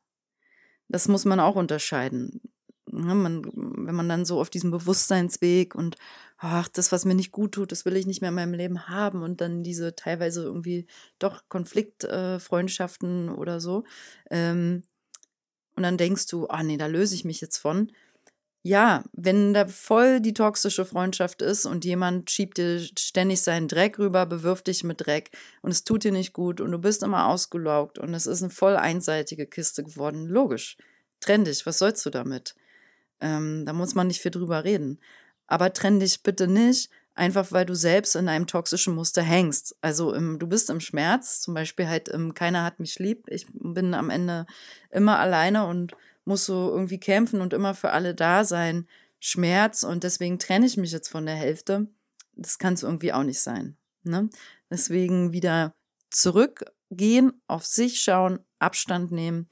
Das 0.87 1.07
muss 1.07 1.25
man 1.25 1.39
auch 1.39 1.55
unterscheiden. 1.55 2.41
Ja, 2.89 3.13
man, 3.13 3.43
wenn 3.53 3.95
man 3.95 4.07
dann 4.07 4.25
so 4.25 4.39
auf 4.39 4.49
diesem 4.49 4.71
Bewusstseinsweg 4.71 5.75
und 5.75 5.97
ach, 6.37 6.69
das, 6.69 6.91
was 6.91 7.03
mir 7.03 7.15
nicht 7.15 7.31
gut 7.31 7.53
tut, 7.53 7.71
das 7.71 7.83
will 7.83 7.97
ich 7.97 8.05
nicht 8.05 8.21
mehr 8.21 8.29
in 8.29 8.35
meinem 8.35 8.53
Leben 8.53 8.87
haben 8.87 9.23
und 9.23 9.41
dann 9.41 9.63
diese 9.63 9.95
teilweise 9.95 10.43
irgendwie 10.43 10.87
doch 11.19 11.43
Konfliktfreundschaften 11.49 13.27
äh, 13.27 13.31
oder 13.31 13.59
so. 13.59 13.83
Ähm, 14.29 14.83
und 15.75 15.83
dann 15.83 15.97
denkst 15.97 16.27
du, 16.27 16.47
ah 16.47 16.63
nee, 16.63 16.77
da 16.77 16.87
löse 16.87 17.13
ich 17.13 17.25
mich 17.25 17.41
jetzt 17.41 17.57
von 17.57 17.91
ja, 18.67 19.03
wenn 19.13 19.53
da 19.53 19.65
voll 19.65 20.19
die 20.19 20.33
toxische 20.33 20.83
Freundschaft 20.83 21.41
ist 21.41 21.65
und 21.65 21.85
jemand 21.85 22.29
schiebt 22.29 22.57
dir 22.57 22.79
ständig 22.79 23.41
seinen 23.41 23.69
Dreck 23.69 23.97
rüber, 23.97 24.25
bewirft 24.25 24.67
dich 24.67 24.83
mit 24.83 25.05
Dreck 25.05 25.31
und 25.61 25.71
es 25.71 25.85
tut 25.85 26.03
dir 26.03 26.11
nicht 26.11 26.33
gut 26.33 26.59
und 26.59 26.71
du 26.71 26.77
bist 26.77 27.01
immer 27.01 27.27
ausgelaugt 27.27 27.97
und 27.97 28.13
es 28.13 28.27
ist 28.27 28.43
eine 28.43 28.51
voll 28.51 28.75
einseitige 28.75 29.47
Kiste 29.47 29.83
geworden, 29.83 30.27
logisch. 30.27 30.75
Trenn 31.21 31.45
dich, 31.45 31.65
was 31.65 31.79
sollst 31.79 32.05
du 32.05 32.09
damit? 32.09 32.55
Ähm, 33.21 33.65
da 33.65 33.71
muss 33.71 33.95
man 33.95 34.07
nicht 34.07 34.21
viel 34.21 34.31
drüber 34.31 34.65
reden. 34.65 34.99
Aber 35.47 35.71
trenn 35.71 36.01
dich 36.01 36.21
bitte 36.21 36.47
nicht, 36.47 36.89
einfach 37.15 37.53
weil 37.53 37.65
du 37.65 37.73
selbst 37.73 38.17
in 38.17 38.27
einem 38.27 38.47
toxischen 38.47 38.93
Muster 38.95 39.23
hängst. 39.23 39.77
Also 39.79 40.13
im, 40.13 40.39
du 40.39 40.47
bist 40.47 40.69
im 40.69 40.81
Schmerz, 40.81 41.39
zum 41.39 41.53
Beispiel 41.53 41.87
halt 41.87 42.09
im 42.09 42.33
Keiner 42.33 42.65
hat 42.65 42.81
mich 42.81 42.99
lieb. 42.99 43.27
Ich 43.29 43.47
bin 43.53 43.93
am 43.93 44.09
Ende 44.09 44.45
immer 44.91 45.19
alleine 45.19 45.65
und 45.67 45.93
muss 46.27 46.45
so 46.45 46.69
irgendwie 46.69 46.99
kämpfen 46.99 47.41
und 47.41 47.53
immer 47.53 47.73
für 47.73 47.91
alle 47.91 48.13
da 48.13 48.43
sein. 48.43 48.87
Schmerz 49.19 49.83
und 49.83 50.03
deswegen 50.03 50.37
trenne 50.37 50.67
ich 50.67 50.77
mich 50.77 50.91
jetzt 50.91 51.09
von 51.09 51.25
der 51.25 51.35
Hälfte. 51.35 51.87
Das 52.33 52.59
kann 52.59 52.75
es 52.75 52.83
irgendwie 52.83 53.13
auch 53.13 53.23
nicht 53.23 53.39
sein. 53.39 53.77
Ne? 54.03 54.29
Deswegen 54.69 55.31
wieder 55.31 55.73
zurückgehen, 56.11 57.41
auf 57.47 57.65
sich 57.65 57.99
schauen, 57.99 58.39
Abstand 58.59 59.11
nehmen 59.11 59.47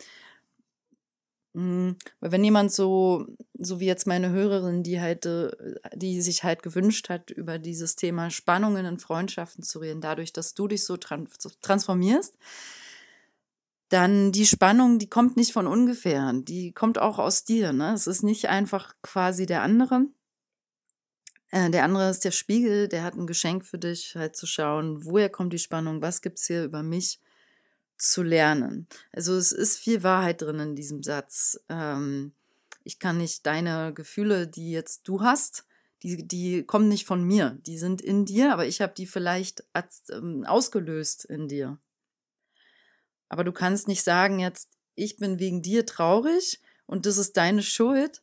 Mhm. 1.55 1.95
Weil 2.19 2.33
wenn 2.33 2.43
jemand 2.43 2.73
so, 2.73 3.25
so 3.53 3.79
wie 3.79 3.85
jetzt 3.85 4.05
meine 4.07 4.29
Hörerin, 4.29 4.83
die 4.83 4.99
halt, 4.99 5.25
äh, 5.25 5.51
die 5.93 6.21
sich 6.21 6.43
halt 6.43 6.61
gewünscht 6.63 7.07
hat, 7.07 7.31
über 7.31 7.59
dieses 7.59 7.95
Thema 7.95 8.29
Spannungen 8.29 8.85
in 8.85 8.99
Freundschaften 8.99 9.63
zu 9.63 9.79
reden, 9.79 10.01
dadurch, 10.01 10.33
dass 10.33 10.53
du 10.53 10.67
dich 10.67 10.83
so 10.83 10.97
transformierst, 10.97 12.37
dann 13.89 14.31
die 14.31 14.45
Spannung, 14.45 14.99
die 14.99 15.09
kommt 15.09 15.37
nicht 15.37 15.53
von 15.53 15.67
ungefähr, 15.67 16.33
die 16.33 16.71
kommt 16.71 16.97
auch 16.97 17.19
aus 17.19 17.43
dir. 17.43 17.71
Ne? 17.71 17.93
Es 17.93 18.07
ist 18.07 18.23
nicht 18.23 18.49
einfach 18.49 18.95
quasi 19.01 19.45
der 19.45 19.61
andere. 19.61 20.07
Äh, 21.51 21.69
der 21.69 21.83
andere 21.83 22.09
ist 22.09 22.25
der 22.25 22.31
Spiegel, 22.31 22.87
der 22.87 23.03
hat 23.03 23.15
ein 23.15 23.27
Geschenk 23.27 23.63
für 23.63 23.77
dich, 23.77 24.15
halt 24.15 24.35
zu 24.35 24.47
schauen, 24.47 25.05
woher 25.05 25.29
kommt 25.29 25.53
die 25.53 25.59
Spannung, 25.59 26.01
was 26.01 26.21
gibt 26.21 26.39
es 26.39 26.47
hier 26.47 26.63
über 26.63 26.83
mich 26.83 27.19
zu 27.97 28.23
lernen. 28.23 28.87
Also 29.11 29.35
es 29.35 29.51
ist 29.51 29.77
viel 29.77 30.03
Wahrheit 30.03 30.41
drin 30.41 30.59
in 30.59 30.75
diesem 30.75 31.03
Satz. 31.03 31.59
Ähm, 31.69 32.33
ich 32.83 32.99
kann 32.99 33.17
nicht 33.17 33.45
deine 33.45 33.93
Gefühle, 33.93 34.47
die 34.47 34.71
jetzt 34.71 35.07
du 35.07 35.21
hast, 35.21 35.65
die, 36.03 36.27
die 36.27 36.63
kommen 36.63 36.87
nicht 36.87 37.05
von 37.05 37.23
mir. 37.23 37.57
Die 37.65 37.77
sind 37.77 38.01
in 38.01 38.25
dir, 38.25 38.51
aber 38.51 38.67
ich 38.67 38.81
habe 38.81 38.93
die 38.95 39.07
vielleicht 39.07 39.63
ähm, 40.11 40.43
ausgelöst 40.45 41.25
in 41.25 41.47
dir. 41.47 41.79
Aber 43.29 43.43
du 43.43 43.51
kannst 43.51 43.87
nicht 43.87 44.03
sagen 44.03 44.39
jetzt, 44.39 44.69
ich 44.95 45.17
bin 45.17 45.39
wegen 45.39 45.61
dir 45.61 45.85
traurig 45.85 46.61
und 46.85 47.05
das 47.05 47.17
ist 47.17 47.37
deine 47.37 47.63
Schuld. 47.63 48.21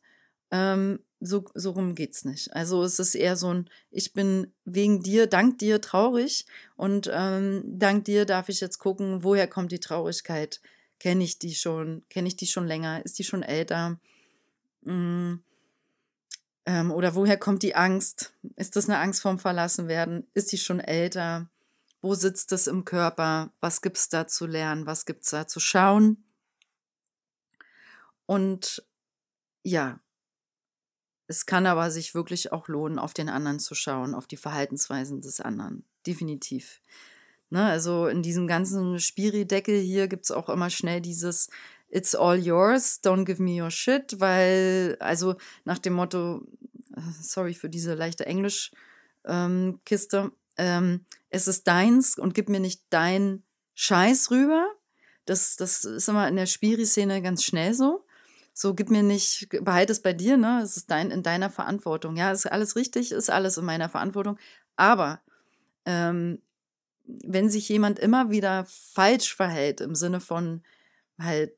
Ähm, 0.51 0.99
so, 1.19 1.45
so 1.53 1.71
rum 1.71 1.95
geht's 1.95 2.25
nicht. 2.25 2.53
Also 2.53 2.83
es 2.83 2.99
ist 2.99 3.15
eher 3.15 3.37
so 3.37 3.53
ein, 3.53 3.69
ich 3.91 4.13
bin 4.13 4.53
wegen 4.65 5.01
dir, 5.01 5.27
dank 5.27 5.57
dir 5.59 5.79
traurig 5.81 6.45
und 6.75 7.09
ähm, 7.11 7.63
dank 7.65 8.05
dir 8.05 8.25
darf 8.25 8.49
ich 8.49 8.59
jetzt 8.59 8.77
gucken, 8.77 9.23
woher 9.23 9.47
kommt 9.47 9.71
die 9.71 9.79
Traurigkeit? 9.79 10.61
Kenne 10.99 11.23
ich 11.23 11.39
die 11.39 11.55
schon? 11.55 12.03
Kenne 12.09 12.27
ich 12.27 12.35
die 12.35 12.47
schon 12.47 12.67
länger? 12.67 13.03
Ist 13.05 13.19
die 13.19 13.23
schon 13.23 13.43
älter? 13.43 13.99
Ähm, 14.85 15.41
oder 16.91 17.15
woher 17.15 17.37
kommt 17.37 17.63
die 17.63 17.75
Angst? 17.75 18.33
Ist 18.55 18.75
das 18.75 18.89
eine 18.89 18.99
Angst 18.99 19.21
vorm 19.21 19.39
Verlassenwerden? 19.39 20.27
Ist 20.33 20.51
die 20.51 20.57
schon 20.57 20.79
älter? 20.79 21.49
Wo 22.03 22.13
sitzt 22.15 22.51
das 22.51 22.67
im 22.67 22.83
Körper? 22.83 23.53
Was 23.61 23.81
gibt's 23.81 24.09
da 24.09 24.27
zu 24.27 24.45
lernen? 24.45 24.85
Was 24.85 25.05
gibt's 25.05 25.29
da 25.29 25.47
zu 25.47 25.61
schauen? 25.61 26.25
Und 28.25 28.85
ja, 29.63 30.01
es 31.27 31.45
kann 31.45 31.65
aber 31.65 31.89
sich 31.91 32.13
wirklich 32.13 32.51
auch 32.51 32.67
lohnen, 32.67 32.99
auf 32.99 33.13
den 33.13 33.29
anderen 33.29 33.59
zu 33.59 33.73
schauen, 33.73 34.15
auf 34.15 34.27
die 34.27 34.35
Verhaltensweisen 34.35 35.21
des 35.21 35.39
anderen. 35.39 35.85
Definitiv. 36.05 36.81
Ne, 37.49 37.63
also 37.63 38.07
in 38.07 38.21
diesem 38.21 38.47
ganzen 38.47 38.99
Spiri-Deckel 38.99 39.79
hier 39.79 40.09
gibt 40.09 40.25
es 40.25 40.31
auch 40.31 40.49
immer 40.49 40.69
schnell 40.69 40.99
dieses 40.99 41.49
It's 41.87 42.15
all 42.15 42.37
yours, 42.37 42.99
don't 43.01 43.23
give 43.23 43.41
me 43.41 43.63
your 43.63 43.71
shit, 43.71 44.19
weil, 44.19 44.97
also 44.99 45.35
nach 45.63 45.79
dem 45.79 45.93
Motto, 45.93 46.45
äh, 46.97 47.01
sorry 47.21 47.53
für 47.53 47.69
diese 47.69 47.93
leichte 47.93 48.25
Englisch-Kiste, 48.25 50.17
ähm, 50.17 50.31
ähm, 50.57 51.05
es 51.29 51.47
ist 51.47 51.67
deins 51.67 52.17
und 52.17 52.33
gib 52.33 52.49
mir 52.49 52.59
nicht 52.59 52.83
dein 52.89 53.43
Scheiß 53.75 54.31
rüber. 54.31 54.67
Das, 55.25 55.55
das 55.55 55.83
ist 55.85 56.09
immer 56.09 56.27
in 56.27 56.35
der 56.35 56.45
Spiri-Szene 56.45 57.21
ganz 57.21 57.43
schnell 57.43 57.73
so 57.73 58.05
so 58.53 58.75
gib 58.75 58.89
mir 58.89 59.03
nicht, 59.03 59.49
behalte 59.49 59.91
es 59.91 60.01
bei 60.01 60.13
dir, 60.13 60.37
ne? 60.37 60.61
Es 60.63 60.77
ist 60.77 60.91
dein, 60.91 61.09
in 61.09 61.23
deiner 61.23 61.49
Verantwortung. 61.49 62.15
Ja, 62.15 62.31
ist 62.31 62.45
alles 62.45 62.75
richtig, 62.75 63.11
ist 63.11 63.31
alles 63.31 63.57
in 63.57 63.65
meiner 63.65 63.89
Verantwortung. 63.89 64.37
Aber 64.75 65.21
ähm, 65.85 66.39
wenn 67.05 67.49
sich 67.49 67.67
jemand 67.67 67.99
immer 67.99 68.29
wieder 68.29 68.65
falsch 68.65 69.35
verhält, 69.35 69.81
im 69.81 69.95
Sinne 69.95 70.19
von 70.19 70.63
halt 71.19 71.53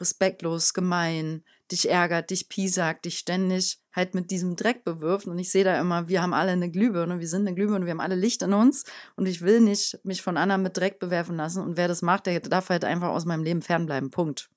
respektlos, 0.00 0.74
gemein, 0.74 1.44
dich 1.72 1.90
ärgert, 1.90 2.30
dich 2.30 2.48
piesackt, 2.48 3.04
dich 3.04 3.18
ständig 3.18 3.78
halt 3.92 4.14
mit 4.14 4.30
diesem 4.30 4.56
Dreck 4.56 4.84
bewirft. 4.84 5.26
Und 5.26 5.38
ich 5.38 5.50
sehe 5.50 5.64
da 5.64 5.80
immer, 5.80 6.08
wir 6.08 6.22
haben 6.22 6.34
alle 6.34 6.52
eine 6.52 6.70
Glühbirne, 6.70 7.18
wir 7.18 7.28
sind 7.28 7.46
eine 7.46 7.54
Glühbirne, 7.54 7.84
wir 7.86 7.90
haben 7.90 8.00
alle 8.00 8.14
Licht 8.14 8.42
in 8.42 8.52
uns. 8.52 8.84
Und 9.16 9.26
ich 9.26 9.42
will 9.42 9.60
nicht 9.60 9.98
mich 10.04 10.22
von 10.22 10.36
anderen 10.36 10.62
mit 10.62 10.76
Dreck 10.76 10.98
bewerfen 10.98 11.36
lassen. 11.36 11.62
Und 11.62 11.76
wer 11.76 11.88
das 11.88 12.02
macht, 12.02 12.26
der 12.26 12.40
darf 12.40 12.68
halt 12.68 12.84
einfach 12.84 13.08
aus 13.08 13.24
meinem 13.24 13.42
Leben 13.42 13.62
fernbleiben. 13.62 14.10
Punkt. 14.10 14.48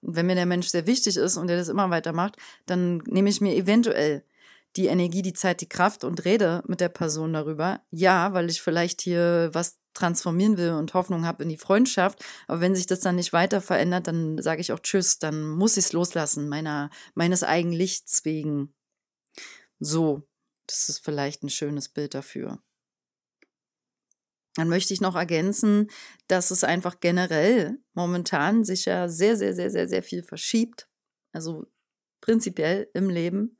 Und 0.00 0.16
wenn 0.16 0.26
mir 0.26 0.34
der 0.34 0.46
Mensch 0.46 0.68
sehr 0.68 0.86
wichtig 0.86 1.16
ist 1.16 1.36
und 1.36 1.48
der 1.48 1.56
das 1.56 1.68
immer 1.68 1.90
weitermacht, 1.90 2.36
dann 2.66 2.98
nehme 3.06 3.28
ich 3.28 3.40
mir 3.40 3.54
eventuell 3.54 4.22
die 4.76 4.86
Energie, 4.86 5.22
die 5.22 5.32
Zeit, 5.32 5.60
die 5.60 5.68
Kraft 5.68 6.04
und 6.04 6.24
rede 6.24 6.62
mit 6.66 6.80
der 6.80 6.88
Person 6.88 7.32
darüber. 7.32 7.80
Ja, 7.90 8.32
weil 8.32 8.48
ich 8.48 8.62
vielleicht 8.62 9.00
hier 9.00 9.50
was 9.52 9.78
transformieren 9.98 10.56
will 10.56 10.72
und 10.72 10.94
Hoffnung 10.94 11.26
habe 11.26 11.42
in 11.42 11.48
die 11.48 11.56
Freundschaft. 11.56 12.24
Aber 12.46 12.60
wenn 12.60 12.74
sich 12.74 12.86
das 12.86 13.00
dann 13.00 13.16
nicht 13.16 13.32
weiter 13.32 13.60
verändert, 13.60 14.06
dann 14.06 14.40
sage 14.40 14.60
ich 14.60 14.72
auch 14.72 14.80
Tschüss, 14.80 15.18
dann 15.18 15.48
muss 15.48 15.76
ich 15.76 15.86
es 15.86 15.92
loslassen, 15.92 16.48
meiner, 16.48 16.90
meines 17.14 17.42
eigenen 17.42 17.76
Lichts 17.76 18.24
wegen. 18.24 18.72
So, 19.80 20.22
das 20.66 20.88
ist 20.88 21.04
vielleicht 21.04 21.42
ein 21.42 21.50
schönes 21.50 21.88
Bild 21.88 22.14
dafür. 22.14 22.62
Dann 24.54 24.68
möchte 24.68 24.92
ich 24.92 25.00
noch 25.00 25.14
ergänzen, 25.14 25.88
dass 26.26 26.50
es 26.50 26.64
einfach 26.64 26.98
generell 27.00 27.78
momentan 27.94 28.64
sich 28.64 28.86
ja 28.86 29.08
sehr, 29.08 29.36
sehr, 29.36 29.54
sehr, 29.54 29.70
sehr, 29.70 29.88
sehr 29.88 30.02
viel 30.02 30.22
verschiebt. 30.22 30.88
Also 31.32 31.66
prinzipiell 32.20 32.90
im 32.92 33.08
Leben, 33.08 33.58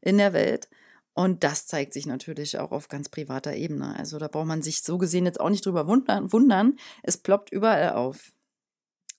in 0.00 0.18
der 0.18 0.32
Welt. 0.32 0.68
Und 1.14 1.42
das 1.44 1.66
zeigt 1.66 1.92
sich 1.92 2.06
natürlich 2.06 2.58
auch 2.58 2.70
auf 2.70 2.88
ganz 2.88 3.08
privater 3.08 3.54
Ebene. 3.54 3.96
Also 3.96 4.18
da 4.18 4.28
braucht 4.28 4.46
man 4.46 4.62
sich 4.62 4.82
so 4.82 4.96
gesehen 4.96 5.26
jetzt 5.26 5.40
auch 5.40 5.50
nicht 5.50 5.66
drüber 5.66 5.86
wundern. 5.86 6.78
Es 7.02 7.18
ploppt 7.18 7.50
überall 7.50 7.92
auf. 7.92 8.32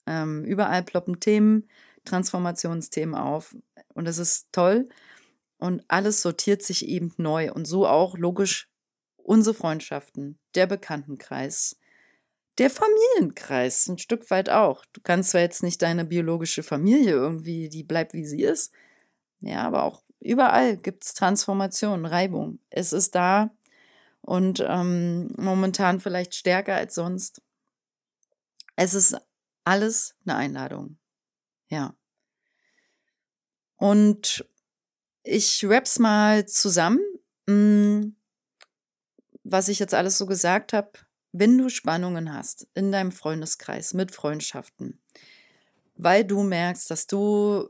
Ähm, 0.07 0.43
überall 0.45 0.83
ploppen 0.83 1.19
Themen, 1.19 1.69
Transformationsthemen 2.05 3.15
auf. 3.15 3.55
Und 3.93 4.05
das 4.05 4.17
ist 4.17 4.47
toll. 4.51 4.89
Und 5.57 5.83
alles 5.89 6.21
sortiert 6.21 6.63
sich 6.63 6.87
eben 6.87 7.13
neu. 7.17 7.51
Und 7.51 7.65
so 7.65 7.87
auch 7.87 8.17
logisch 8.17 8.69
unsere 9.17 9.53
Freundschaften, 9.53 10.39
der 10.55 10.65
Bekanntenkreis, 10.65 11.77
der 12.57 12.69
Familienkreis, 12.69 13.87
ein 13.87 13.97
Stück 13.97 14.29
weit 14.31 14.49
auch. 14.49 14.85
Du 14.93 15.01
kannst 15.01 15.31
zwar 15.31 15.41
jetzt 15.41 15.63
nicht 15.63 15.81
deine 15.81 16.05
biologische 16.05 16.63
Familie 16.63 17.13
irgendwie, 17.13 17.69
die 17.69 17.83
bleibt 17.83 18.13
wie 18.13 18.25
sie 18.25 18.41
ist, 18.41 18.73
ja, 19.39 19.63
aber 19.63 19.83
auch 19.83 20.03
überall 20.21 20.77
gibt 20.77 21.03
es 21.03 21.13
Transformation, 21.13 22.05
Reibung. 22.05 22.59
Es 22.69 22.93
ist 22.93 23.15
da 23.15 23.51
und 24.21 24.63
ähm, 24.65 25.33
momentan 25.37 25.99
vielleicht 25.99 26.35
stärker 26.35 26.75
als 26.75 26.95
sonst. 26.95 27.41
Es 28.75 28.93
ist 28.93 29.17
alles 29.63 30.15
eine 30.25 30.37
Einladung. 30.37 30.97
Ja. 31.69 31.95
Und 33.75 34.45
ich 35.23 35.65
rap's 35.65 35.99
mal 35.99 36.45
zusammen. 36.45 37.01
Hm, 37.47 38.15
was 39.43 39.67
ich 39.67 39.79
jetzt 39.79 39.93
alles 39.93 40.17
so 40.17 40.25
gesagt 40.25 40.71
habe, 40.73 40.91
wenn 41.31 41.57
du 41.57 41.69
Spannungen 41.69 42.33
hast 42.33 42.67
in 42.73 42.91
deinem 42.91 43.11
Freundeskreis 43.11 43.93
mit 43.93 44.11
Freundschaften, 44.11 45.01
weil 45.95 46.23
du 46.23 46.43
merkst, 46.43 46.91
dass 46.91 47.07
du 47.07 47.69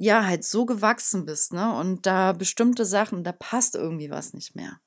ja 0.00 0.24
halt 0.24 0.44
so 0.44 0.64
gewachsen 0.64 1.26
bist, 1.26 1.52
ne? 1.52 1.74
Und 1.74 2.06
da 2.06 2.32
bestimmte 2.32 2.86
Sachen, 2.86 3.22
da 3.22 3.32
passt 3.32 3.74
irgendwie 3.74 4.10
was 4.10 4.32
nicht 4.32 4.56
mehr. 4.56 4.80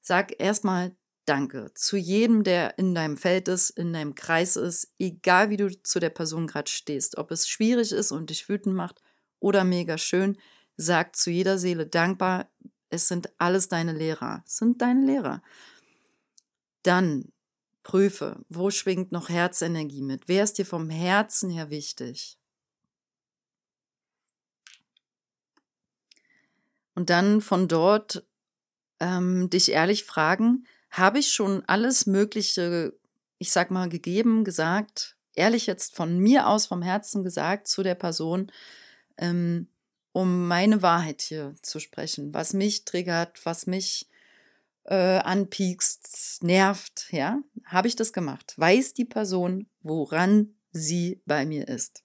Sag 0.00 0.40
erstmal 0.40 0.94
Danke 1.26 1.72
zu 1.74 1.96
jedem, 1.96 2.44
der 2.44 2.78
in 2.78 2.94
deinem 2.94 3.16
Feld 3.16 3.48
ist, 3.48 3.70
in 3.70 3.94
deinem 3.94 4.14
Kreis 4.14 4.56
ist, 4.56 4.92
egal 4.98 5.48
wie 5.48 5.56
du 5.56 5.82
zu 5.82 5.98
der 5.98 6.10
Person 6.10 6.46
gerade 6.46 6.70
stehst, 6.70 7.16
ob 7.16 7.30
es 7.30 7.48
schwierig 7.48 7.92
ist 7.92 8.12
und 8.12 8.28
dich 8.28 8.48
wütend 8.48 8.76
macht 8.76 9.00
oder 9.40 9.64
mega 9.64 9.96
schön, 9.96 10.36
sag 10.76 11.16
zu 11.16 11.30
jeder 11.30 11.58
Seele 11.58 11.86
dankbar, 11.86 12.50
es 12.90 13.08
sind 13.08 13.32
alles 13.38 13.68
deine 13.68 13.92
Lehrer. 13.92 14.44
Es 14.46 14.58
sind 14.58 14.82
deine 14.82 15.04
Lehrer. 15.04 15.42
Dann 16.82 17.32
prüfe, 17.82 18.44
wo 18.50 18.70
schwingt 18.70 19.10
noch 19.10 19.30
Herzenergie 19.30 20.02
mit? 20.02 20.28
Wer 20.28 20.44
ist 20.44 20.58
dir 20.58 20.66
vom 20.66 20.90
Herzen 20.90 21.50
her 21.50 21.70
wichtig? 21.70 22.38
Und 26.94 27.10
dann 27.10 27.40
von 27.40 27.68
dort 27.68 28.24
ähm, 29.00 29.50
dich 29.50 29.72
ehrlich 29.72 30.04
fragen, 30.04 30.66
habe 30.90 31.18
ich 31.18 31.32
schon 31.32 31.62
alles 31.66 32.06
Mögliche, 32.06 32.94
ich 33.38 33.50
sag 33.50 33.70
mal, 33.70 33.88
gegeben, 33.88 34.44
gesagt, 34.44 35.16
ehrlich 35.34 35.66
jetzt 35.66 35.96
von 35.96 36.18
mir 36.18 36.46
aus 36.46 36.66
vom 36.66 36.82
Herzen 36.82 37.24
gesagt 37.24 37.66
zu 37.66 37.82
der 37.82 37.96
Person, 37.96 38.52
ähm, 39.18 39.68
um 40.12 40.46
meine 40.46 40.82
Wahrheit 40.82 41.22
hier 41.22 41.54
zu 41.62 41.80
sprechen, 41.80 42.32
was 42.32 42.52
mich 42.52 42.84
triggert, 42.84 43.44
was 43.44 43.66
mich 43.66 44.08
äh, 44.84 44.94
anpiekst, 44.94 46.42
nervt, 46.42 47.08
ja, 47.10 47.40
habe 47.64 47.88
ich 47.88 47.96
das 47.96 48.12
gemacht. 48.12 48.54
Weiß 48.56 48.94
die 48.94 49.04
Person, 49.04 49.66
woran 49.82 50.54
sie 50.70 51.20
bei 51.26 51.44
mir 51.46 51.66
ist. 51.66 52.04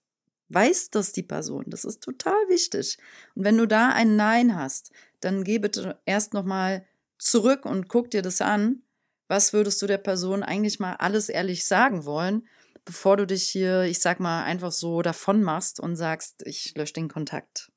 Weiß 0.49 0.89
das 0.89 1.13
die 1.13 1.23
Person. 1.23 1.65
Das 1.67 1.85
ist 1.85 2.01
total 2.01 2.47
wichtig. 2.47 2.97
Und 3.35 3.43
wenn 3.43 3.57
du 3.57 3.67
da 3.67 3.89
ein 3.89 4.15
Nein 4.15 4.55
hast, 4.55 4.91
dann 5.19 5.43
geh 5.43 5.59
bitte 5.59 5.99
erst 6.05 6.33
nochmal 6.33 6.85
zurück 7.17 7.65
und 7.65 7.87
guck 7.87 8.09
dir 8.09 8.21
das 8.21 8.41
an. 8.41 8.81
Was 9.27 9.53
würdest 9.53 9.81
du 9.81 9.87
der 9.87 9.99
Person 9.99 10.41
eigentlich 10.41 10.79
mal 10.79 10.95
alles 10.95 11.29
ehrlich 11.29 11.65
sagen 11.65 12.05
wollen, 12.05 12.47
bevor 12.83 13.17
du 13.17 13.27
dich 13.27 13.47
hier, 13.47 13.83
ich 13.83 13.99
sag 13.99 14.19
mal, 14.19 14.43
einfach 14.43 14.71
so 14.71 15.03
davon 15.03 15.43
machst 15.43 15.79
und 15.79 15.95
sagst, 15.95 16.41
ich 16.45 16.73
lösche 16.75 16.93
den 16.93 17.09
Kontakt. 17.09 17.71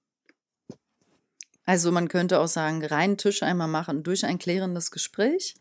Also 1.65 1.93
man 1.93 2.09
könnte 2.09 2.41
auch 2.41 2.49
sagen, 2.49 2.85
reinen 2.85 3.19
Tisch 3.19 3.43
einmal 3.43 3.69
machen 3.69 4.03
durch 4.03 4.25
ein 4.25 4.39
klärendes 4.39 4.91
Gespräch 4.91 5.55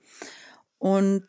und 0.77 1.27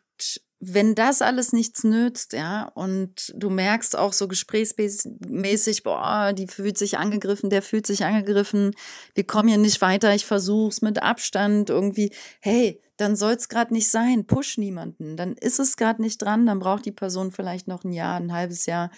wenn 0.65 0.95
das 0.95 1.21
alles 1.21 1.51
nichts 1.51 1.83
nützt, 1.83 2.33
ja, 2.33 2.71
und 2.73 3.33
du 3.35 3.49
merkst 3.49 3.97
auch 3.97 4.13
so 4.13 4.27
gesprächsmäßig, 4.27 5.83
boah, 5.83 6.31
die 6.33 6.47
fühlt 6.47 6.77
sich 6.77 6.97
angegriffen, 6.97 7.49
der 7.49 7.61
fühlt 7.61 7.85
sich 7.85 8.05
angegriffen, 8.05 8.71
wir 9.13 9.25
kommen 9.25 9.49
hier 9.49 9.57
nicht 9.57 9.81
weiter, 9.81 10.15
ich 10.15 10.25
versuch's 10.25 10.81
mit 10.81 11.03
Abstand 11.03 11.69
irgendwie, 11.69 12.13
hey, 12.39 12.79
dann 13.03 13.17
soll's 13.17 13.49
gerade 13.49 13.73
nicht 13.73 13.89
sein, 13.91 14.25
push 14.25 14.57
niemanden, 14.57 15.17
dann 15.17 15.33
ist 15.33 15.59
es 15.59 15.75
gerade 15.75 16.01
nicht 16.01 16.21
dran, 16.21 16.45
dann 16.45 16.59
braucht 16.59 16.85
die 16.85 16.91
Person 16.91 17.31
vielleicht 17.31 17.67
noch 17.67 17.83
ein 17.83 17.91
Jahr, 17.91 18.15
ein 18.15 18.31
halbes 18.31 18.65
Jahr, 18.65 18.91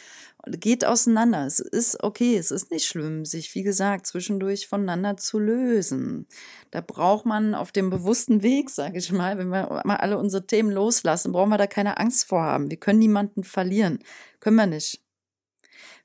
geht 0.46 0.86
auseinander. 0.86 1.48
Es 1.48 1.60
ist 1.60 2.04
okay, 2.04 2.38
es 2.38 2.52
ist 2.52 2.70
nicht 2.70 2.86
schlimm, 2.86 3.26
sich, 3.26 3.56
wie 3.56 3.64
gesagt, 3.64 4.06
zwischendurch 4.06 4.68
voneinander 4.68 5.18
zu 5.18 5.40
lösen. 5.40 6.28
Da 6.70 6.82
braucht 6.82 7.26
man 7.26 7.56
auf 7.56 7.72
dem 7.72 7.90
bewussten 7.90 8.44
Weg, 8.44 8.70
sage 8.70 9.00
ich 9.00 9.12
mal, 9.12 9.40
wenn 9.40 9.50
wir 9.50 9.82
mal 9.86 9.98
alle 9.98 10.20
unsere 10.20 10.46
Themen 10.46 10.70
loslassen, 10.70 11.32
brauchen 11.32 11.50
wir 11.50 11.58
da 11.58 11.66
keine 11.66 11.98
Angst 11.98 12.28
vor 12.28 12.44
haben. 12.44 12.70
Wir 12.70 12.78
können 12.78 13.00
niemanden 13.00 13.44
verlieren. 13.44 14.04
Können 14.40 14.58
wir 14.58 14.68
nicht. 14.68 15.02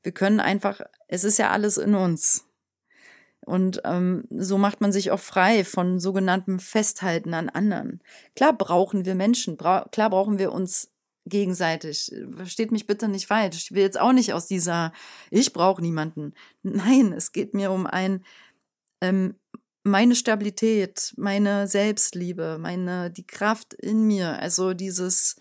Wir 0.03 0.13
können 0.13 0.41
einfach, 0.41 0.81
es 1.07 1.25
ist 1.25 1.39
ja 1.39 1.51
alles 1.51 1.77
in 1.77 1.95
uns. 1.95 2.47
Und 3.47 3.81
ähm, 3.85 4.25
so 4.31 4.59
macht 4.59 4.81
man 4.81 4.93
sich 4.93 5.11
auch 5.11 5.21
frei 5.21 5.65
von 5.65 5.99
sogenanntem 5.99 6.59
Festhalten 6.59 7.35
an 7.35 7.49
anderen. 7.49 8.01
Klar 8.37 8.53
brauchen 8.53 9.05
wir 9.05 9.15
Menschen, 9.15 9.57
bra 9.57 9.89
klar 9.91 10.11
brauchen 10.11 10.39
wir 10.39 10.53
uns 10.53 10.93
gegenseitig. 11.27 12.11
Versteht 12.37 12.73
mich 12.73 12.87
bitte 12.87 13.09
nicht 13.09 13.27
falsch. 13.27 13.57
Ich 13.57 13.73
will 13.73 13.83
jetzt 13.83 14.01
auch 14.01 14.13
nicht 14.13 14.33
aus 14.35 14.47
dieser, 14.47 14.93
ich 15.31 15.53
brauche 15.53 15.81
niemanden. 15.81 16.35
Nein, 16.63 17.13
es 17.13 17.33
geht 17.33 17.55
mir 17.55 17.71
um 17.71 17.87
ein, 17.87 18.25
ähm, 19.01 19.37
meine 19.83 20.15
Stabilität, 20.15 21.15
meine 21.17 21.67
Selbstliebe, 21.67 22.59
meine, 22.59 23.11
die 23.11 23.27
Kraft 23.27 23.75
in 23.75 24.07
mir. 24.07 24.39
Also 24.39 24.75
dieses, 24.75 25.37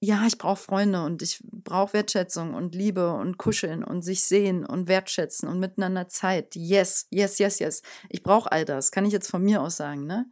ja, 0.00 0.26
ich 0.26 0.38
brauche 0.38 0.62
Freunde 0.62 1.02
und 1.04 1.22
ich 1.22 1.40
brauche 1.42 1.94
Wertschätzung 1.94 2.54
und 2.54 2.74
Liebe 2.74 3.12
und 3.14 3.36
Kuscheln 3.36 3.82
und 3.82 4.02
sich 4.02 4.22
sehen 4.22 4.64
und 4.64 4.86
wertschätzen 4.86 5.48
und 5.48 5.58
miteinander 5.58 6.08
Zeit. 6.08 6.54
Yes, 6.54 7.08
yes, 7.10 7.38
yes, 7.38 7.58
yes. 7.58 7.82
Ich 8.08 8.22
brauche 8.22 8.52
all 8.52 8.64
das, 8.64 8.92
kann 8.92 9.04
ich 9.06 9.12
jetzt 9.12 9.30
von 9.30 9.42
mir 9.42 9.60
aus 9.60 9.76
sagen, 9.76 10.06
ne? 10.06 10.26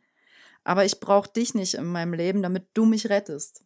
Aber 0.63 0.85
ich 0.85 1.01
brauche 1.01 1.31
dich 1.31 1.55
nicht 1.55 1.75
in 1.75 1.85
meinem 1.85 2.13
Leben, 2.13 2.43
damit 2.43 2.69
du 2.75 2.85
mich 2.85 3.09
rettest. 3.09 3.65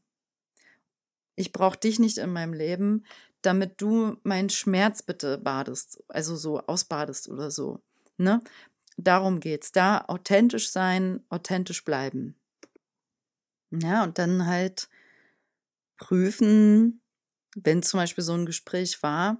Ich 1.36 1.52
brauche 1.52 1.78
dich 1.78 1.98
nicht 1.98 2.18
in 2.18 2.32
meinem 2.32 2.52
Leben, 2.52 3.04
damit 3.42 3.80
du 3.80 4.16
meinen 4.22 4.50
Schmerz 4.50 5.02
bitte 5.02 5.38
badest, 5.38 6.02
also 6.08 6.36
so 6.36 6.60
ausbadest 6.60 7.28
oder 7.28 7.50
so. 7.50 7.80
Ne? 8.18 8.42
Darum 8.98 9.40
geht's. 9.40 9.72
Da 9.72 10.04
authentisch 10.08 10.70
sein, 10.70 11.24
authentisch 11.30 11.84
bleiben. 11.84 12.36
Ja, 13.70 14.02
und 14.02 14.18
dann 14.18 14.46
halt 14.46 14.88
prüfen, 16.00 17.00
wenn 17.54 17.84
zum 17.84 17.98
Beispiel 18.00 18.24
so 18.24 18.32
ein 18.32 18.46
Gespräch 18.46 19.02
war, 19.04 19.38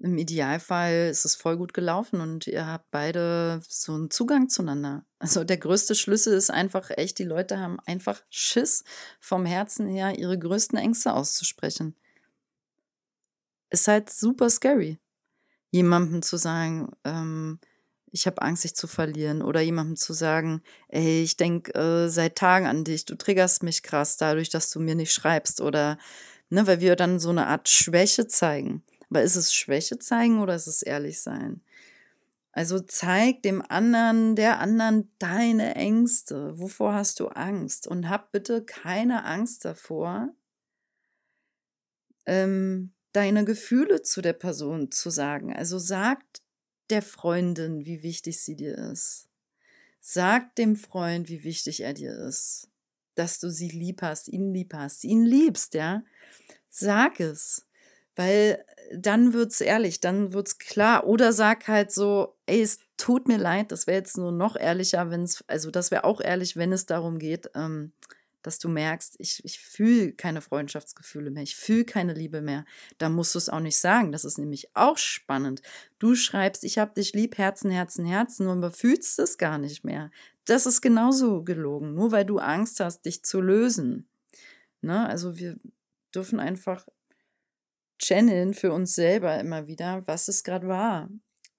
im 0.00 0.16
Idealfall 0.16 1.08
ist 1.10 1.24
es 1.24 1.34
voll 1.34 1.56
gut 1.56 1.74
gelaufen 1.74 2.20
und 2.20 2.46
ihr 2.46 2.66
habt 2.66 2.90
beide 2.92 3.60
so 3.68 3.94
einen 3.94 4.10
Zugang 4.10 4.48
zueinander. 4.48 5.04
Also 5.18 5.42
der 5.42 5.56
größte 5.56 5.96
Schlüssel 5.96 6.34
ist 6.34 6.50
einfach 6.50 6.90
echt, 6.90 7.18
die 7.18 7.24
Leute 7.24 7.58
haben 7.58 7.80
einfach 7.80 8.22
Schiss 8.30 8.84
vom 9.18 9.44
Herzen 9.44 9.88
her, 9.88 10.16
ihre 10.16 10.38
größten 10.38 10.78
Ängste 10.78 11.14
auszusprechen. 11.14 11.96
Ist 13.70 13.88
halt 13.88 14.08
super 14.10 14.48
scary, 14.50 14.98
jemandem 15.72 16.22
zu 16.22 16.36
sagen, 16.36 16.92
ähm, 17.04 17.58
ich 18.12 18.26
habe 18.26 18.42
Angst, 18.42 18.64
dich 18.64 18.74
zu 18.74 18.86
verlieren. 18.86 19.42
Oder 19.42 19.60
jemandem 19.60 19.96
zu 19.96 20.12
sagen, 20.12 20.62
ey, 20.88 21.22
ich 21.22 21.36
denke 21.36 21.74
äh, 21.74 22.08
seit 22.08 22.36
Tagen 22.36 22.66
an 22.66 22.84
dich, 22.84 23.04
du 23.04 23.16
triggerst 23.16 23.62
mich 23.62 23.82
krass 23.82 24.16
dadurch, 24.16 24.48
dass 24.50 24.70
du 24.70 24.80
mir 24.80 24.94
nicht 24.94 25.12
schreibst. 25.12 25.60
Oder, 25.60 25.98
ne, 26.50 26.66
weil 26.66 26.80
wir 26.80 26.96
dann 26.96 27.18
so 27.18 27.30
eine 27.30 27.46
Art 27.46 27.68
Schwäche 27.68 28.26
zeigen. 28.26 28.82
Aber 29.10 29.22
ist 29.22 29.36
es 29.36 29.54
Schwäche 29.54 29.98
zeigen 29.98 30.40
oder 30.40 30.54
ist 30.54 30.66
es 30.66 30.82
ehrlich 30.82 31.20
sein? 31.20 31.62
Also 32.52 32.80
zeig 32.80 33.42
dem 33.42 33.62
anderen, 33.62 34.34
der 34.34 34.58
anderen 34.58 35.12
deine 35.18 35.76
Ängste. 35.76 36.58
Wovor 36.58 36.94
hast 36.94 37.20
du 37.20 37.28
Angst? 37.28 37.86
Und 37.86 38.08
hab 38.08 38.32
bitte 38.32 38.64
keine 38.64 39.24
Angst 39.24 39.64
davor, 39.64 40.30
ähm, 42.26 42.92
deine 43.12 43.44
Gefühle 43.44 44.02
zu 44.02 44.22
der 44.22 44.32
Person 44.32 44.90
zu 44.90 45.10
sagen. 45.10 45.54
Also 45.54 45.78
sag 45.78 46.22
der 46.90 47.02
Freundin, 47.02 47.84
wie 47.84 48.02
wichtig 48.02 48.40
sie 48.40 48.56
dir 48.56 48.76
ist. 48.76 49.28
Sag 50.00 50.54
dem 50.56 50.76
Freund, 50.76 51.28
wie 51.28 51.44
wichtig 51.44 51.80
er 51.82 51.94
dir 51.94 52.16
ist. 52.16 52.68
Dass 53.14 53.40
du 53.40 53.50
sie 53.50 53.68
lieb 53.68 54.02
hast, 54.02 54.28
ihn 54.28 54.52
lieb 54.52 54.74
hast, 54.74 55.04
ihn 55.04 55.24
liebst, 55.24 55.74
ja. 55.74 56.02
Sag 56.68 57.20
es. 57.20 57.66
Weil 58.14 58.64
dann 58.94 59.32
wird's 59.32 59.60
ehrlich, 59.60 60.00
dann 60.00 60.32
wird's 60.32 60.58
klar. 60.58 61.06
Oder 61.06 61.32
sag 61.32 61.68
halt 61.68 61.92
so, 61.92 62.36
ey, 62.46 62.62
es 62.62 62.78
tut 62.96 63.28
mir 63.28 63.38
leid, 63.38 63.72
das 63.72 63.86
wäre 63.86 63.98
jetzt 63.98 64.16
nur 64.16 64.32
noch 64.32 64.56
ehrlicher, 64.56 65.10
wenn 65.10 65.22
es, 65.22 65.44
also 65.46 65.70
das 65.70 65.90
wäre 65.90 66.04
auch 66.04 66.20
ehrlich, 66.20 66.56
wenn 66.56 66.72
es 66.72 66.86
darum 66.86 67.18
geht, 67.18 67.50
ähm, 67.54 67.92
dass 68.48 68.58
du 68.58 68.70
merkst, 68.70 69.16
ich, 69.18 69.44
ich 69.44 69.60
fühle 69.60 70.12
keine 70.12 70.40
Freundschaftsgefühle 70.40 71.30
mehr, 71.30 71.42
ich 71.42 71.54
fühle 71.54 71.84
keine 71.84 72.14
Liebe 72.14 72.40
mehr. 72.40 72.64
Da 72.96 73.10
musst 73.10 73.34
du 73.34 73.38
es 73.38 73.50
auch 73.50 73.60
nicht 73.60 73.76
sagen. 73.76 74.10
Das 74.10 74.24
ist 74.24 74.38
nämlich 74.38 74.74
auch 74.74 74.96
spannend. 74.96 75.60
Du 75.98 76.14
schreibst, 76.14 76.64
ich 76.64 76.78
habe 76.78 76.94
dich 76.94 77.12
lieb, 77.12 77.36
Herzen, 77.36 77.70
Herzen, 77.70 78.06
Herzen, 78.06 78.48
aber 78.48 78.70
fühlst 78.70 79.18
es 79.18 79.36
gar 79.36 79.58
nicht 79.58 79.84
mehr. 79.84 80.10
Das 80.46 80.64
ist 80.64 80.80
genauso 80.80 81.44
gelogen, 81.44 81.92
nur 81.92 82.10
weil 82.10 82.24
du 82.24 82.38
Angst 82.38 82.80
hast, 82.80 83.02
dich 83.02 83.22
zu 83.22 83.42
lösen. 83.42 84.08
Ne? 84.80 85.06
Also 85.06 85.36
wir 85.36 85.58
dürfen 86.14 86.40
einfach 86.40 86.88
channeln 87.98 88.54
für 88.54 88.72
uns 88.72 88.94
selber 88.94 89.38
immer 89.38 89.66
wieder, 89.66 90.06
was 90.06 90.28
es 90.28 90.42
gerade 90.42 90.68
war. 90.68 91.10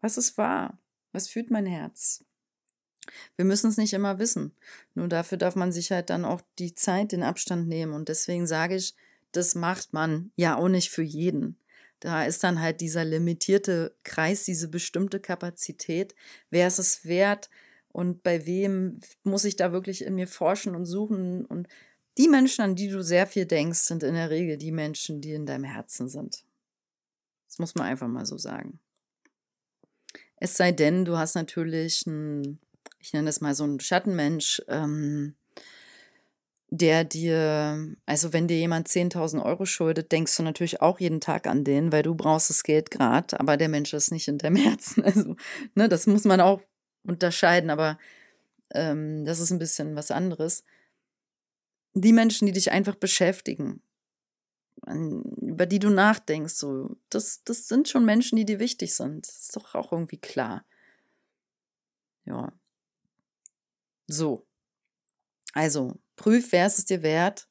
Was 0.01 0.17
es 0.17 0.39
war. 0.39 0.79
Was 1.11 1.29
fühlt 1.29 1.51
mein 1.51 1.67
Herz? 1.67 2.25
Wir 3.35 3.45
müssen 3.45 3.69
es 3.69 3.77
nicht 3.77 3.93
immer 3.93 4.19
wissen. 4.19 4.53
Nur 4.95 5.07
dafür 5.07 5.37
darf 5.37 5.55
man 5.55 5.71
sich 5.71 5.91
halt 5.91 6.09
dann 6.09 6.25
auch 6.25 6.41
die 6.57 6.75
Zeit, 6.75 7.11
den 7.11 7.23
Abstand 7.23 7.67
nehmen. 7.67 7.93
Und 7.93 8.09
deswegen 8.09 8.47
sage 8.47 8.75
ich, 8.75 8.95
das 9.31 9.55
macht 9.55 9.93
man 9.93 10.31
ja 10.35 10.57
auch 10.57 10.69
nicht 10.69 10.89
für 10.89 11.03
jeden. 11.03 11.57
Da 11.99 12.23
ist 12.23 12.43
dann 12.43 12.61
halt 12.61 12.81
dieser 12.81 13.03
limitierte 13.03 13.95
Kreis, 14.03 14.45
diese 14.45 14.69
bestimmte 14.69 15.19
Kapazität. 15.19 16.15
Wer 16.49 16.67
ist 16.67 16.79
es 16.79 17.05
wert 17.05 17.49
und 17.89 18.23
bei 18.23 18.45
wem 18.45 18.99
muss 19.23 19.43
ich 19.43 19.55
da 19.57 19.71
wirklich 19.71 20.03
in 20.03 20.15
mir 20.15 20.27
forschen 20.27 20.75
und 20.75 20.85
suchen? 20.85 21.45
Und 21.45 21.67
die 22.17 22.29
Menschen, 22.29 22.61
an 22.61 22.75
die 22.75 22.89
du 22.89 23.03
sehr 23.03 23.27
viel 23.27 23.45
denkst, 23.45 23.79
sind 23.79 24.03
in 24.03 24.13
der 24.13 24.29
Regel 24.29 24.57
die 24.57 24.71
Menschen, 24.71 25.21
die 25.21 25.33
in 25.33 25.45
deinem 25.45 25.65
Herzen 25.65 26.07
sind. 26.07 26.43
Das 27.47 27.59
muss 27.59 27.75
man 27.75 27.87
einfach 27.87 28.07
mal 28.07 28.25
so 28.25 28.37
sagen. 28.37 28.79
Es 30.37 30.55
sei 30.55 30.71
denn, 30.71 31.03
du 31.03 31.17
hast 31.17 31.35
natürlich 31.35 32.07
einen, 32.07 32.59
ich 32.99 33.13
nenne 33.13 33.27
das 33.27 33.41
mal 33.41 33.55
so 33.55 33.63
einen 33.63 33.79
Schattenmensch, 33.79 34.61
ähm, 34.67 35.35
der 36.71 37.03
dir, 37.03 37.95
also 38.05 38.31
wenn 38.31 38.47
dir 38.47 38.57
jemand 38.57 38.87
10.000 38.87 39.43
Euro 39.43 39.65
schuldet, 39.65 40.11
denkst 40.11 40.37
du 40.37 40.43
natürlich 40.43 40.81
auch 40.81 40.99
jeden 40.99 41.19
Tag 41.19 41.47
an 41.47 41.63
den, 41.63 41.91
weil 41.91 42.03
du 42.03 42.13
brauchst 42.13 42.51
das 42.51 42.63
Geld 42.63 42.91
gerade, 42.91 43.39
aber 43.39 43.57
der 43.57 43.69
Mensch 43.69 43.93
ist 43.93 44.11
nicht 44.11 44.27
in 44.27 44.37
deinem 44.37 44.55
Herzen. 44.63 45.03
Also, 45.03 45.35
ne, 45.73 45.89
das 45.89 46.05
muss 46.05 46.25
man 46.25 46.41
auch 46.41 46.61
unterscheiden, 47.03 47.71
aber 47.71 47.97
ähm, 48.71 49.25
das 49.25 49.39
ist 49.39 49.51
ein 49.51 49.59
bisschen 49.59 49.95
was 49.95 50.11
anderes 50.11 50.63
die 51.93 52.13
Menschen, 52.13 52.45
die 52.45 52.51
dich 52.51 52.71
einfach 52.71 52.95
beschäftigen, 52.95 53.81
über 54.85 55.65
die 55.65 55.79
du 55.79 55.89
nachdenkst, 55.89 56.53
so, 56.53 56.97
das, 57.09 57.43
das 57.43 57.67
sind 57.67 57.89
schon 57.89 58.05
Menschen, 58.05 58.37
die 58.37 58.45
dir 58.45 58.59
wichtig 58.59 58.95
sind. 58.95 59.27
Das 59.27 59.41
ist 59.41 59.55
doch 59.55 59.75
auch 59.75 59.91
irgendwie 59.91 60.17
klar. 60.17 60.65
Ja. 62.25 62.53
So. 64.09 64.45
Also, 65.53 65.95
prüf, 66.15 66.51
wer 66.51 66.67
ist 66.67 66.79
es 66.79 66.85
dir 66.85 67.03
wert? 67.03 67.47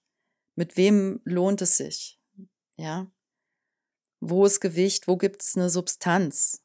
Mit 0.55 0.77
wem 0.77 1.21
lohnt 1.25 1.62
es 1.62 1.77
sich? 1.77 2.21
Ja. 2.77 3.11
Wo 4.21 4.44
ist 4.44 4.61
Gewicht? 4.61 5.09
Wo 5.09 5.16
gibt 5.16 5.42
es 5.42 5.57
eine 5.57 5.71
Substanz? 5.71 6.62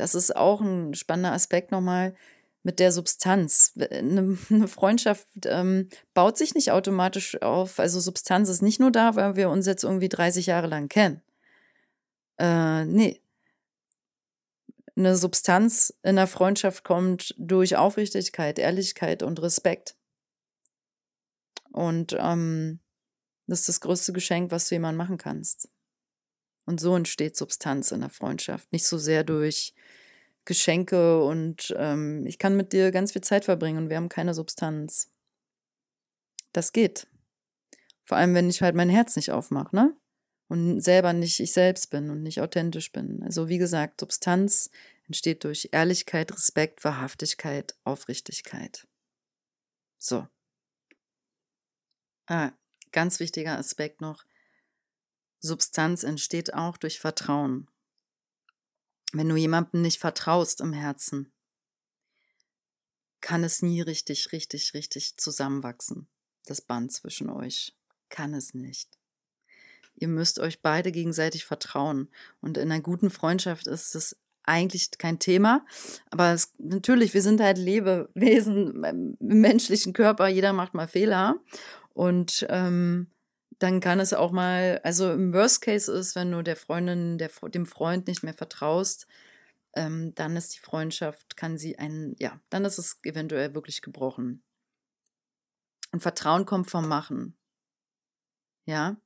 das 0.00 0.14
ist 0.14 0.34
auch 0.34 0.60
ein 0.60 0.94
spannender 0.94 1.32
Aspekt 1.32 1.70
nochmal 1.70 2.14
mit 2.62 2.78
der 2.78 2.92
Substanz. 2.92 3.74
Eine, 3.78 4.38
eine 4.50 4.68
Freundschaft 4.68 5.26
ähm, 5.44 5.88
baut 6.14 6.38
sich 6.38 6.54
nicht 6.54 6.72
automatisch 6.72 7.40
auf. 7.42 7.78
Also 7.78 8.00
Substanz 8.00 8.48
ist 8.48 8.62
nicht 8.62 8.80
nur 8.80 8.90
da, 8.90 9.14
weil 9.14 9.36
wir 9.36 9.50
uns 9.50 9.66
jetzt 9.66 9.84
irgendwie 9.84 10.08
30 10.08 10.46
Jahre 10.46 10.66
lang 10.66 10.88
kennen. 10.88 11.20
Äh, 12.38 12.84
nee. 12.86 13.20
Eine 15.00 15.16
Substanz 15.16 15.94
in 16.02 16.16
der 16.16 16.26
Freundschaft 16.26 16.84
kommt 16.84 17.34
durch 17.38 17.74
Aufrichtigkeit, 17.74 18.58
Ehrlichkeit 18.58 19.22
und 19.22 19.40
Respekt. 19.40 19.96
Und 21.72 22.14
ähm, 22.20 22.80
das 23.46 23.60
ist 23.60 23.70
das 23.70 23.80
größte 23.80 24.12
Geschenk, 24.12 24.50
was 24.50 24.68
du 24.68 24.74
jemandem 24.74 24.98
machen 24.98 25.16
kannst. 25.16 25.70
Und 26.66 26.80
so 26.80 26.94
entsteht 26.94 27.34
Substanz 27.34 27.92
in 27.92 28.00
der 28.00 28.10
Freundschaft. 28.10 28.70
Nicht 28.72 28.86
so 28.86 28.98
sehr 28.98 29.24
durch 29.24 29.72
Geschenke 30.44 31.24
und 31.24 31.74
ähm, 31.78 32.26
ich 32.26 32.38
kann 32.38 32.54
mit 32.54 32.74
dir 32.74 32.90
ganz 32.90 33.12
viel 33.12 33.22
Zeit 33.22 33.46
verbringen 33.46 33.84
und 33.84 33.88
wir 33.88 33.96
haben 33.96 34.10
keine 34.10 34.34
Substanz. 34.34 35.10
Das 36.52 36.72
geht. 36.72 37.06
Vor 38.04 38.18
allem, 38.18 38.34
wenn 38.34 38.50
ich 38.50 38.60
halt 38.60 38.76
mein 38.76 38.90
Herz 38.90 39.16
nicht 39.16 39.30
aufmache, 39.30 39.74
ne? 39.74 39.96
Und 40.50 40.82
selber 40.82 41.14
nicht 41.14 41.40
ich 41.40 41.52
selbst 41.52 41.90
bin 41.90 42.10
und 42.10 42.22
nicht 42.22 42.42
authentisch 42.42 42.92
bin. 42.92 43.22
Also 43.22 43.48
wie 43.48 43.56
gesagt, 43.56 44.00
Substanz 44.00 44.70
entsteht 45.06 45.44
durch 45.44 45.70
Ehrlichkeit, 45.72 46.30
Respekt, 46.32 46.84
Wahrhaftigkeit, 46.84 47.74
Aufrichtigkeit. 47.84 48.86
So. 49.96 50.28
Ah, 52.26 52.52
ganz 52.92 53.18
wichtiger 53.18 53.56
Aspekt 53.56 54.02
noch. 54.02 54.24
Substanz 55.38 56.02
entsteht 56.02 56.52
auch 56.52 56.76
durch 56.76 57.00
Vertrauen 57.00 57.70
wenn 59.12 59.28
du 59.28 59.36
jemandem 59.36 59.82
nicht 59.82 59.98
vertraust 59.98 60.60
im 60.60 60.72
Herzen, 60.72 61.32
kann 63.20 63.44
es 63.44 63.60
nie 63.62 63.80
richtig, 63.80 64.32
richtig, 64.32 64.74
richtig 64.74 65.16
zusammenwachsen. 65.16 66.08
Das 66.44 66.60
Band 66.60 66.92
zwischen 66.92 67.28
euch 67.28 67.76
kann 68.08 68.34
es 68.34 68.54
nicht. 68.54 68.99
Ihr 70.00 70.08
müsst 70.08 70.40
euch 70.40 70.60
beide 70.62 70.90
gegenseitig 70.90 71.44
vertrauen. 71.44 72.08
Und 72.40 72.58
in 72.58 72.72
einer 72.72 72.80
guten 72.80 73.10
Freundschaft 73.10 73.66
ist 73.66 73.94
es 73.94 74.16
eigentlich 74.44 74.90
kein 74.98 75.18
Thema. 75.18 75.64
Aber 76.10 76.32
es, 76.32 76.52
natürlich, 76.58 77.14
wir 77.14 77.22
sind 77.22 77.40
halt 77.40 77.58
Lebewesen 77.58 78.82
im 78.84 79.16
menschlichen 79.20 79.92
Körper. 79.92 80.26
Jeder 80.26 80.52
macht 80.52 80.74
mal 80.74 80.88
Fehler. 80.88 81.36
Und 81.92 82.46
ähm, 82.48 83.08
dann 83.58 83.80
kann 83.80 84.00
es 84.00 84.14
auch 84.14 84.32
mal, 84.32 84.80
also 84.84 85.12
im 85.12 85.34
Worst 85.34 85.60
Case 85.60 85.92
ist, 85.92 86.16
wenn 86.16 86.32
du 86.32 86.42
der 86.42 86.56
Freundin, 86.56 87.18
der, 87.18 87.30
dem 87.50 87.66
Freund 87.66 88.08
nicht 88.08 88.22
mehr 88.22 88.34
vertraust, 88.34 89.06
ähm, 89.74 90.14
dann 90.14 90.34
ist 90.36 90.54
die 90.54 90.60
Freundschaft, 90.60 91.36
kann 91.36 91.58
sie 91.58 91.78
ein, 91.78 92.16
ja, 92.18 92.40
dann 92.48 92.64
ist 92.64 92.78
es 92.78 92.98
eventuell 93.04 93.54
wirklich 93.54 93.82
gebrochen. 93.82 94.42
Und 95.92 96.00
Vertrauen 96.00 96.46
kommt 96.46 96.70
vom 96.70 96.88
Machen. 96.88 97.36
Ja, 98.64 98.96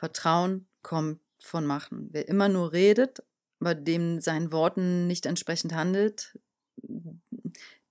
Vertrauen 0.00 0.66
kommt 0.80 1.20
von 1.38 1.66
Machen. 1.66 2.08
Wer 2.10 2.26
immer 2.26 2.48
nur 2.48 2.72
redet, 2.72 3.22
aber 3.60 3.74
dem 3.74 4.18
seinen 4.18 4.50
Worten 4.50 5.06
nicht 5.06 5.26
entsprechend 5.26 5.74
handelt, 5.74 6.38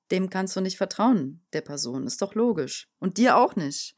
dem 0.10 0.32
kannst 0.32 0.56
du 0.56 0.62
nicht 0.62 0.78
vertrauen, 0.78 1.46
der 1.54 1.62
Person. 1.62 2.08
Ist 2.08 2.24
doch 2.24 2.34
logisch. 2.34 2.90
Und 2.98 3.20
dir 3.20 3.38
auch 3.38 3.56
nicht. 3.56 3.96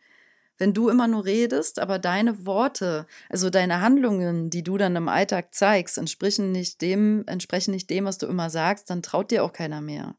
Wenn 0.58 0.74
du 0.74 0.90
immer 0.90 1.08
nur 1.08 1.24
redest, 1.24 1.80
aber 1.80 2.00
deine 2.00 2.46
Worte, 2.46 3.08
also 3.30 3.50
deine 3.50 3.80
Handlungen, 3.80 4.50
die 4.50 4.62
du 4.62 4.78
dann 4.78 4.98
im 4.98 5.08
Alltag 5.08 5.54
zeigst, 5.54 5.98
entsprechen 5.98 6.52
nicht 6.52 6.82
dem, 6.82 7.24
entsprechen 7.28 7.72
nicht 7.72 7.90
dem, 7.90 8.04
was 8.04 8.18
du 8.18 8.28
immer 8.28 8.50
sagst, 8.50 8.90
dann 8.90 9.02
traut 9.02 9.32
dir 9.32 9.46
auch 9.46 9.54
keiner 9.54 9.80
mehr. 9.80 10.18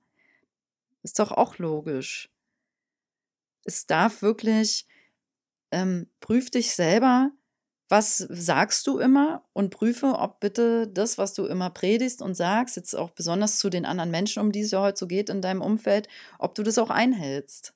Ist 1.02 1.18
doch 1.18 1.30
auch 1.30 1.58
logisch. 1.58 2.30
Es 3.64 3.86
darf 3.86 4.22
wirklich, 4.22 4.86
ähm, 5.70 6.08
prüf 6.20 6.50
dich 6.50 6.74
selber, 6.74 7.32
was 7.92 8.16
sagst 8.16 8.86
du 8.86 8.98
immer 8.98 9.44
und 9.52 9.68
prüfe, 9.68 10.14
ob 10.14 10.40
bitte 10.40 10.88
das, 10.88 11.18
was 11.18 11.34
du 11.34 11.44
immer 11.44 11.68
predigst 11.68 12.22
und 12.22 12.34
sagst, 12.34 12.76
jetzt 12.76 12.94
auch 12.94 13.10
besonders 13.10 13.58
zu 13.58 13.68
den 13.68 13.84
anderen 13.84 14.10
Menschen, 14.10 14.40
um 14.40 14.50
die 14.50 14.62
es 14.62 14.70
ja 14.70 14.80
heute 14.80 14.98
so 14.98 15.06
geht 15.06 15.28
in 15.28 15.42
deinem 15.42 15.60
Umfeld, 15.60 16.08
ob 16.38 16.54
du 16.54 16.62
das 16.62 16.78
auch 16.78 16.88
einhältst. 16.88 17.74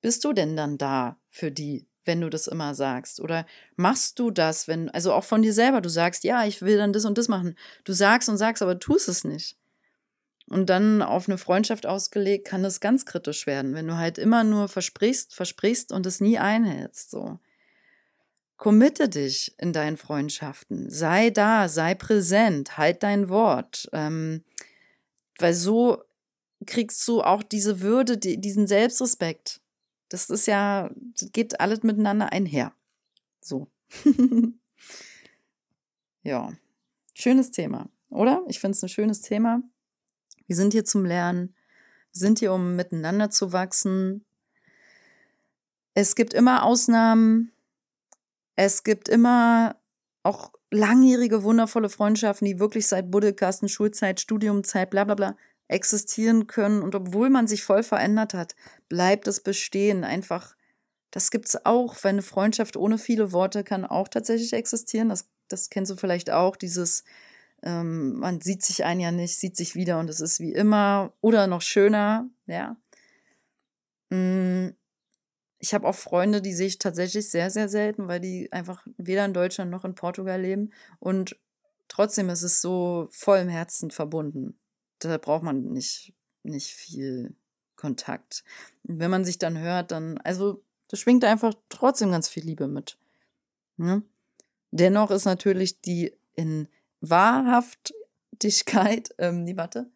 Bist 0.00 0.24
du 0.24 0.32
denn 0.32 0.56
dann 0.56 0.78
da 0.78 1.16
für 1.28 1.52
die, 1.52 1.86
wenn 2.04 2.22
du 2.22 2.28
das 2.28 2.48
immer 2.48 2.74
sagst? 2.74 3.20
Oder 3.20 3.46
machst 3.76 4.18
du 4.18 4.32
das, 4.32 4.66
wenn, 4.66 4.90
also 4.90 5.12
auch 5.12 5.22
von 5.22 5.42
dir 5.42 5.52
selber, 5.52 5.80
du 5.80 5.90
sagst, 5.90 6.24
ja, 6.24 6.44
ich 6.44 6.62
will 6.62 6.76
dann 6.76 6.92
das 6.92 7.04
und 7.04 7.16
das 7.16 7.28
machen. 7.28 7.54
Du 7.84 7.92
sagst 7.92 8.28
und 8.28 8.38
sagst, 8.38 8.64
aber 8.64 8.80
tust 8.80 9.08
es 9.08 9.22
nicht. 9.22 9.56
Und 10.48 10.70
dann 10.70 11.02
auf 11.02 11.28
eine 11.28 11.38
Freundschaft 11.38 11.86
ausgelegt, 11.86 12.48
kann 12.48 12.64
das 12.64 12.80
ganz 12.80 13.06
kritisch 13.06 13.46
werden, 13.46 13.74
wenn 13.74 13.86
du 13.86 13.96
halt 13.96 14.18
immer 14.18 14.42
nur 14.42 14.66
versprichst, 14.66 15.36
versprichst 15.36 15.92
und 15.92 16.04
es 16.04 16.20
nie 16.20 16.36
einhältst, 16.36 17.12
so. 17.12 17.38
Committe 18.56 19.08
dich 19.08 19.54
in 19.58 19.72
deinen 19.72 19.96
Freundschaften. 19.96 20.90
Sei 20.90 21.30
da, 21.30 21.68
sei 21.68 21.94
präsent, 21.94 22.78
halt 22.78 23.02
dein 23.02 23.28
Wort. 23.28 23.88
Ähm, 23.92 24.44
weil 25.38 25.54
so 25.54 26.02
kriegst 26.64 27.06
du 27.06 27.22
auch 27.22 27.42
diese 27.42 27.80
Würde, 27.80 28.16
die, 28.16 28.40
diesen 28.40 28.66
Selbstrespekt. 28.66 29.60
Das 30.08 30.30
ist 30.30 30.46
ja, 30.46 30.90
das 31.18 31.32
geht 31.32 31.60
alles 31.60 31.82
miteinander 31.82 32.32
einher. 32.32 32.72
So. 33.40 33.68
ja, 36.22 36.52
schönes 37.14 37.50
Thema, 37.50 37.88
oder? 38.08 38.42
Ich 38.48 38.60
finde 38.60 38.76
es 38.76 38.82
ein 38.82 38.88
schönes 38.88 39.20
Thema. 39.20 39.62
Wir 40.46 40.56
sind 40.56 40.72
hier 40.72 40.84
zum 40.84 41.04
Lernen, 41.04 41.54
sind 42.12 42.38
hier, 42.38 42.52
um 42.52 42.76
miteinander 42.76 43.30
zu 43.30 43.52
wachsen. 43.52 44.24
Es 45.94 46.14
gibt 46.14 46.34
immer 46.34 46.62
Ausnahmen. 46.64 47.52
Es 48.56 48.82
gibt 48.82 49.08
immer 49.08 49.76
auch 50.22 50.52
langjährige, 50.70 51.44
wundervolle 51.44 51.88
Freundschaften, 51.88 52.46
die 52.46 52.58
wirklich 52.58 52.88
seit 52.88 53.10
Buddelkasten, 53.10 53.68
Schulzeit, 53.68 54.20
Studiumzeit, 54.20 54.90
bla 54.90 55.04
bla 55.04 55.14
bla 55.14 55.36
existieren 55.68 56.46
können. 56.46 56.82
Und 56.82 56.94
obwohl 56.94 57.30
man 57.30 57.46
sich 57.46 57.64
voll 57.64 57.82
verändert 57.82 58.34
hat, 58.34 58.54
bleibt 58.88 59.26
es 59.26 59.40
bestehen. 59.40 60.04
Einfach, 60.04 60.56
das 61.10 61.30
gibt 61.30 61.46
es 61.46 61.66
auch. 61.66 61.96
Weil 62.02 62.14
eine 62.14 62.22
Freundschaft 62.22 62.76
ohne 62.76 62.98
viele 62.98 63.32
Worte 63.32 63.64
kann 63.64 63.84
auch 63.84 64.08
tatsächlich 64.08 64.52
existieren. 64.52 65.08
Das, 65.08 65.28
das 65.48 65.70
kennst 65.70 65.90
du 65.90 65.96
vielleicht 65.96 66.30
auch, 66.30 66.56
dieses, 66.56 67.04
ähm, 67.62 68.18
man 68.18 68.40
sieht 68.40 68.62
sich 68.62 68.84
ein 68.84 69.00
Jahr 69.00 69.12
nicht, 69.12 69.38
sieht 69.38 69.56
sich 69.56 69.74
wieder 69.74 69.98
und 69.98 70.10
es 70.10 70.20
ist 70.20 70.40
wie 70.40 70.52
immer 70.52 71.12
oder 71.20 71.46
noch 71.46 71.62
schöner, 71.62 72.28
ja. 72.46 72.76
Mm, 74.10 74.68
ich 75.66 75.74
habe 75.74 75.86
auch 75.86 75.94
Freunde, 75.94 76.40
die 76.40 76.54
sehe 76.54 76.68
ich 76.68 76.78
tatsächlich 76.78 77.30
sehr, 77.30 77.50
sehr 77.50 77.68
selten, 77.68 78.08
weil 78.08 78.20
die 78.20 78.50
einfach 78.52 78.86
weder 78.96 79.24
in 79.24 79.34
Deutschland 79.34 79.70
noch 79.70 79.84
in 79.84 79.94
Portugal 79.94 80.40
leben. 80.40 80.72
Und 80.98 81.36
trotzdem 81.88 82.30
ist 82.30 82.42
es 82.42 82.60
so 82.60 83.08
voll 83.10 83.38
im 83.38 83.48
Herzen 83.48 83.90
verbunden 83.90 84.56
da 84.98 85.18
braucht 85.18 85.42
man 85.42 85.72
nicht, 85.72 86.14
nicht 86.42 86.72
viel 86.72 87.34
Kontakt. 87.76 88.44
Und 88.84 88.98
wenn 88.98 89.10
man 89.10 89.24
sich 89.24 89.38
dann 89.38 89.58
hört, 89.58 89.90
dann, 89.90 90.18
also 90.18 90.62
da 90.88 90.96
schwingt 90.96 91.24
einfach 91.24 91.54
trotzdem 91.68 92.10
ganz 92.10 92.28
viel 92.28 92.44
Liebe 92.44 92.68
mit. 92.68 92.98
Ne? 93.76 94.02
Dennoch 94.70 95.10
ist 95.10 95.24
natürlich 95.24 95.80
die 95.80 96.14
in 96.34 96.68
Wahrhaftigkeit, 97.00 99.14
ähm, 99.18 99.46
die 99.46 99.56
warte, 99.56 99.90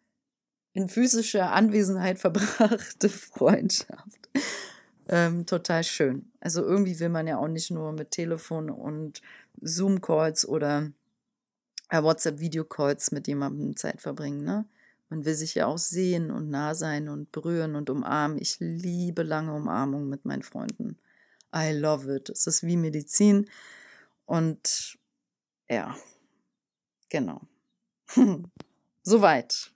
in 0.73 0.89
physischer 0.89 1.51
Anwesenheit 1.51 2.19
verbrachte 2.19 3.09
Freundschaft 3.09 4.29
ähm, 5.11 5.45
total 5.45 5.83
schön. 5.83 6.31
Also 6.39 6.63
irgendwie 6.63 6.99
will 6.99 7.09
man 7.09 7.27
ja 7.27 7.37
auch 7.37 7.47
nicht 7.47 7.69
nur 7.69 7.91
mit 7.91 8.11
Telefon 8.11 8.69
und 8.69 9.21
Zoom-Calls 9.61 10.47
oder 10.47 10.91
äh, 11.89 12.01
WhatsApp-Video-Calls 12.01 13.11
mit 13.11 13.27
jemandem 13.27 13.75
Zeit 13.75 14.01
verbringen, 14.01 14.43
ne? 14.43 14.65
Man 15.09 15.25
will 15.25 15.35
sich 15.35 15.55
ja 15.55 15.65
auch 15.65 15.77
sehen 15.77 16.31
und 16.31 16.49
nah 16.49 16.73
sein 16.73 17.09
und 17.09 17.33
berühren 17.33 17.75
und 17.75 17.89
umarmen. 17.89 18.37
Ich 18.37 18.61
liebe 18.61 19.23
lange 19.23 19.53
Umarmung 19.53 20.07
mit 20.07 20.23
meinen 20.23 20.41
Freunden. 20.41 20.97
I 21.53 21.73
love 21.73 22.15
it. 22.15 22.29
Es 22.29 22.47
ist 22.47 22.63
wie 22.63 22.77
Medizin. 22.77 23.49
Und 24.25 24.97
ja, 25.69 25.97
genau. 27.09 27.41
Soweit. 29.03 29.73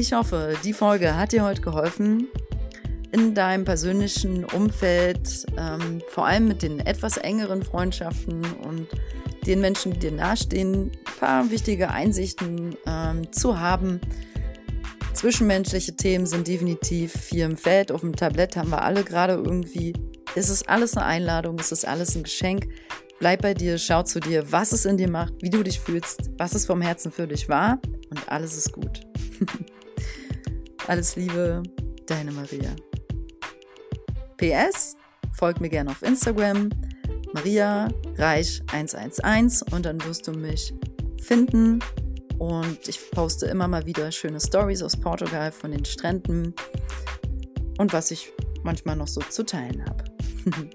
Ich 0.00 0.14
hoffe, 0.14 0.54
die 0.64 0.72
Folge 0.72 1.14
hat 1.14 1.32
dir 1.32 1.44
heute 1.44 1.60
geholfen, 1.60 2.26
in 3.12 3.34
deinem 3.34 3.66
persönlichen 3.66 4.46
Umfeld, 4.46 5.44
ähm, 5.58 6.00
vor 6.08 6.26
allem 6.26 6.48
mit 6.48 6.62
den 6.62 6.80
etwas 6.80 7.18
engeren 7.18 7.62
Freundschaften 7.62 8.42
und 8.62 8.88
den 9.44 9.60
Menschen, 9.60 9.92
die 9.92 9.98
dir 9.98 10.12
nahestehen, 10.12 10.90
ein 10.90 11.18
paar 11.20 11.50
wichtige 11.50 11.90
Einsichten 11.90 12.76
ähm, 12.86 13.30
zu 13.30 13.60
haben. 13.60 14.00
Zwischenmenschliche 15.12 15.94
Themen 15.94 16.24
sind 16.24 16.48
definitiv 16.48 17.28
hier 17.28 17.44
im 17.44 17.58
Feld. 17.58 17.92
Auf 17.92 18.00
dem 18.00 18.16
Tablett 18.16 18.56
haben 18.56 18.70
wir 18.70 18.80
alle 18.80 19.04
gerade 19.04 19.34
irgendwie. 19.34 19.92
Es 20.34 20.48
ist 20.48 20.66
alles 20.66 20.96
eine 20.96 21.04
Einladung, 21.04 21.58
es 21.58 21.72
ist 21.72 21.86
alles 21.86 22.16
ein 22.16 22.22
Geschenk. 22.22 22.68
Bleib 23.18 23.42
bei 23.42 23.52
dir, 23.52 23.76
schau 23.76 24.02
zu 24.02 24.18
dir, 24.18 24.50
was 24.50 24.72
es 24.72 24.86
in 24.86 24.96
dir 24.96 25.10
macht, 25.10 25.34
wie 25.42 25.50
du 25.50 25.62
dich 25.62 25.78
fühlst, 25.78 26.30
was 26.38 26.54
es 26.54 26.64
vom 26.64 26.80
Herzen 26.80 27.12
für 27.12 27.26
dich 27.26 27.50
war 27.50 27.78
und 28.08 28.32
alles 28.32 28.56
ist 28.56 28.72
gut. 28.72 29.02
alles 30.90 31.14
Liebe, 31.14 31.62
deine 32.06 32.32
Maria. 32.32 32.74
PS, 34.38 34.96
folg 35.34 35.60
mir 35.60 35.68
gerne 35.68 35.90
auf 35.90 36.02
Instagram, 36.02 36.68
Maria 37.32 37.86
Reich 38.16 38.60
111 38.72 39.62
und 39.70 39.86
dann 39.86 40.02
wirst 40.04 40.26
du 40.26 40.32
mich 40.32 40.74
finden 41.22 41.78
und 42.38 42.88
ich 42.88 43.08
poste 43.12 43.46
immer 43.46 43.68
mal 43.68 43.86
wieder 43.86 44.10
schöne 44.10 44.40
Stories 44.40 44.82
aus 44.82 44.96
Portugal 44.96 45.52
von 45.52 45.70
den 45.70 45.84
Stränden 45.84 46.54
und 47.78 47.92
was 47.92 48.10
ich 48.10 48.32
manchmal 48.64 48.96
noch 48.96 49.06
so 49.06 49.20
zu 49.20 49.44
teilen 49.46 49.84
habe. 49.84 50.04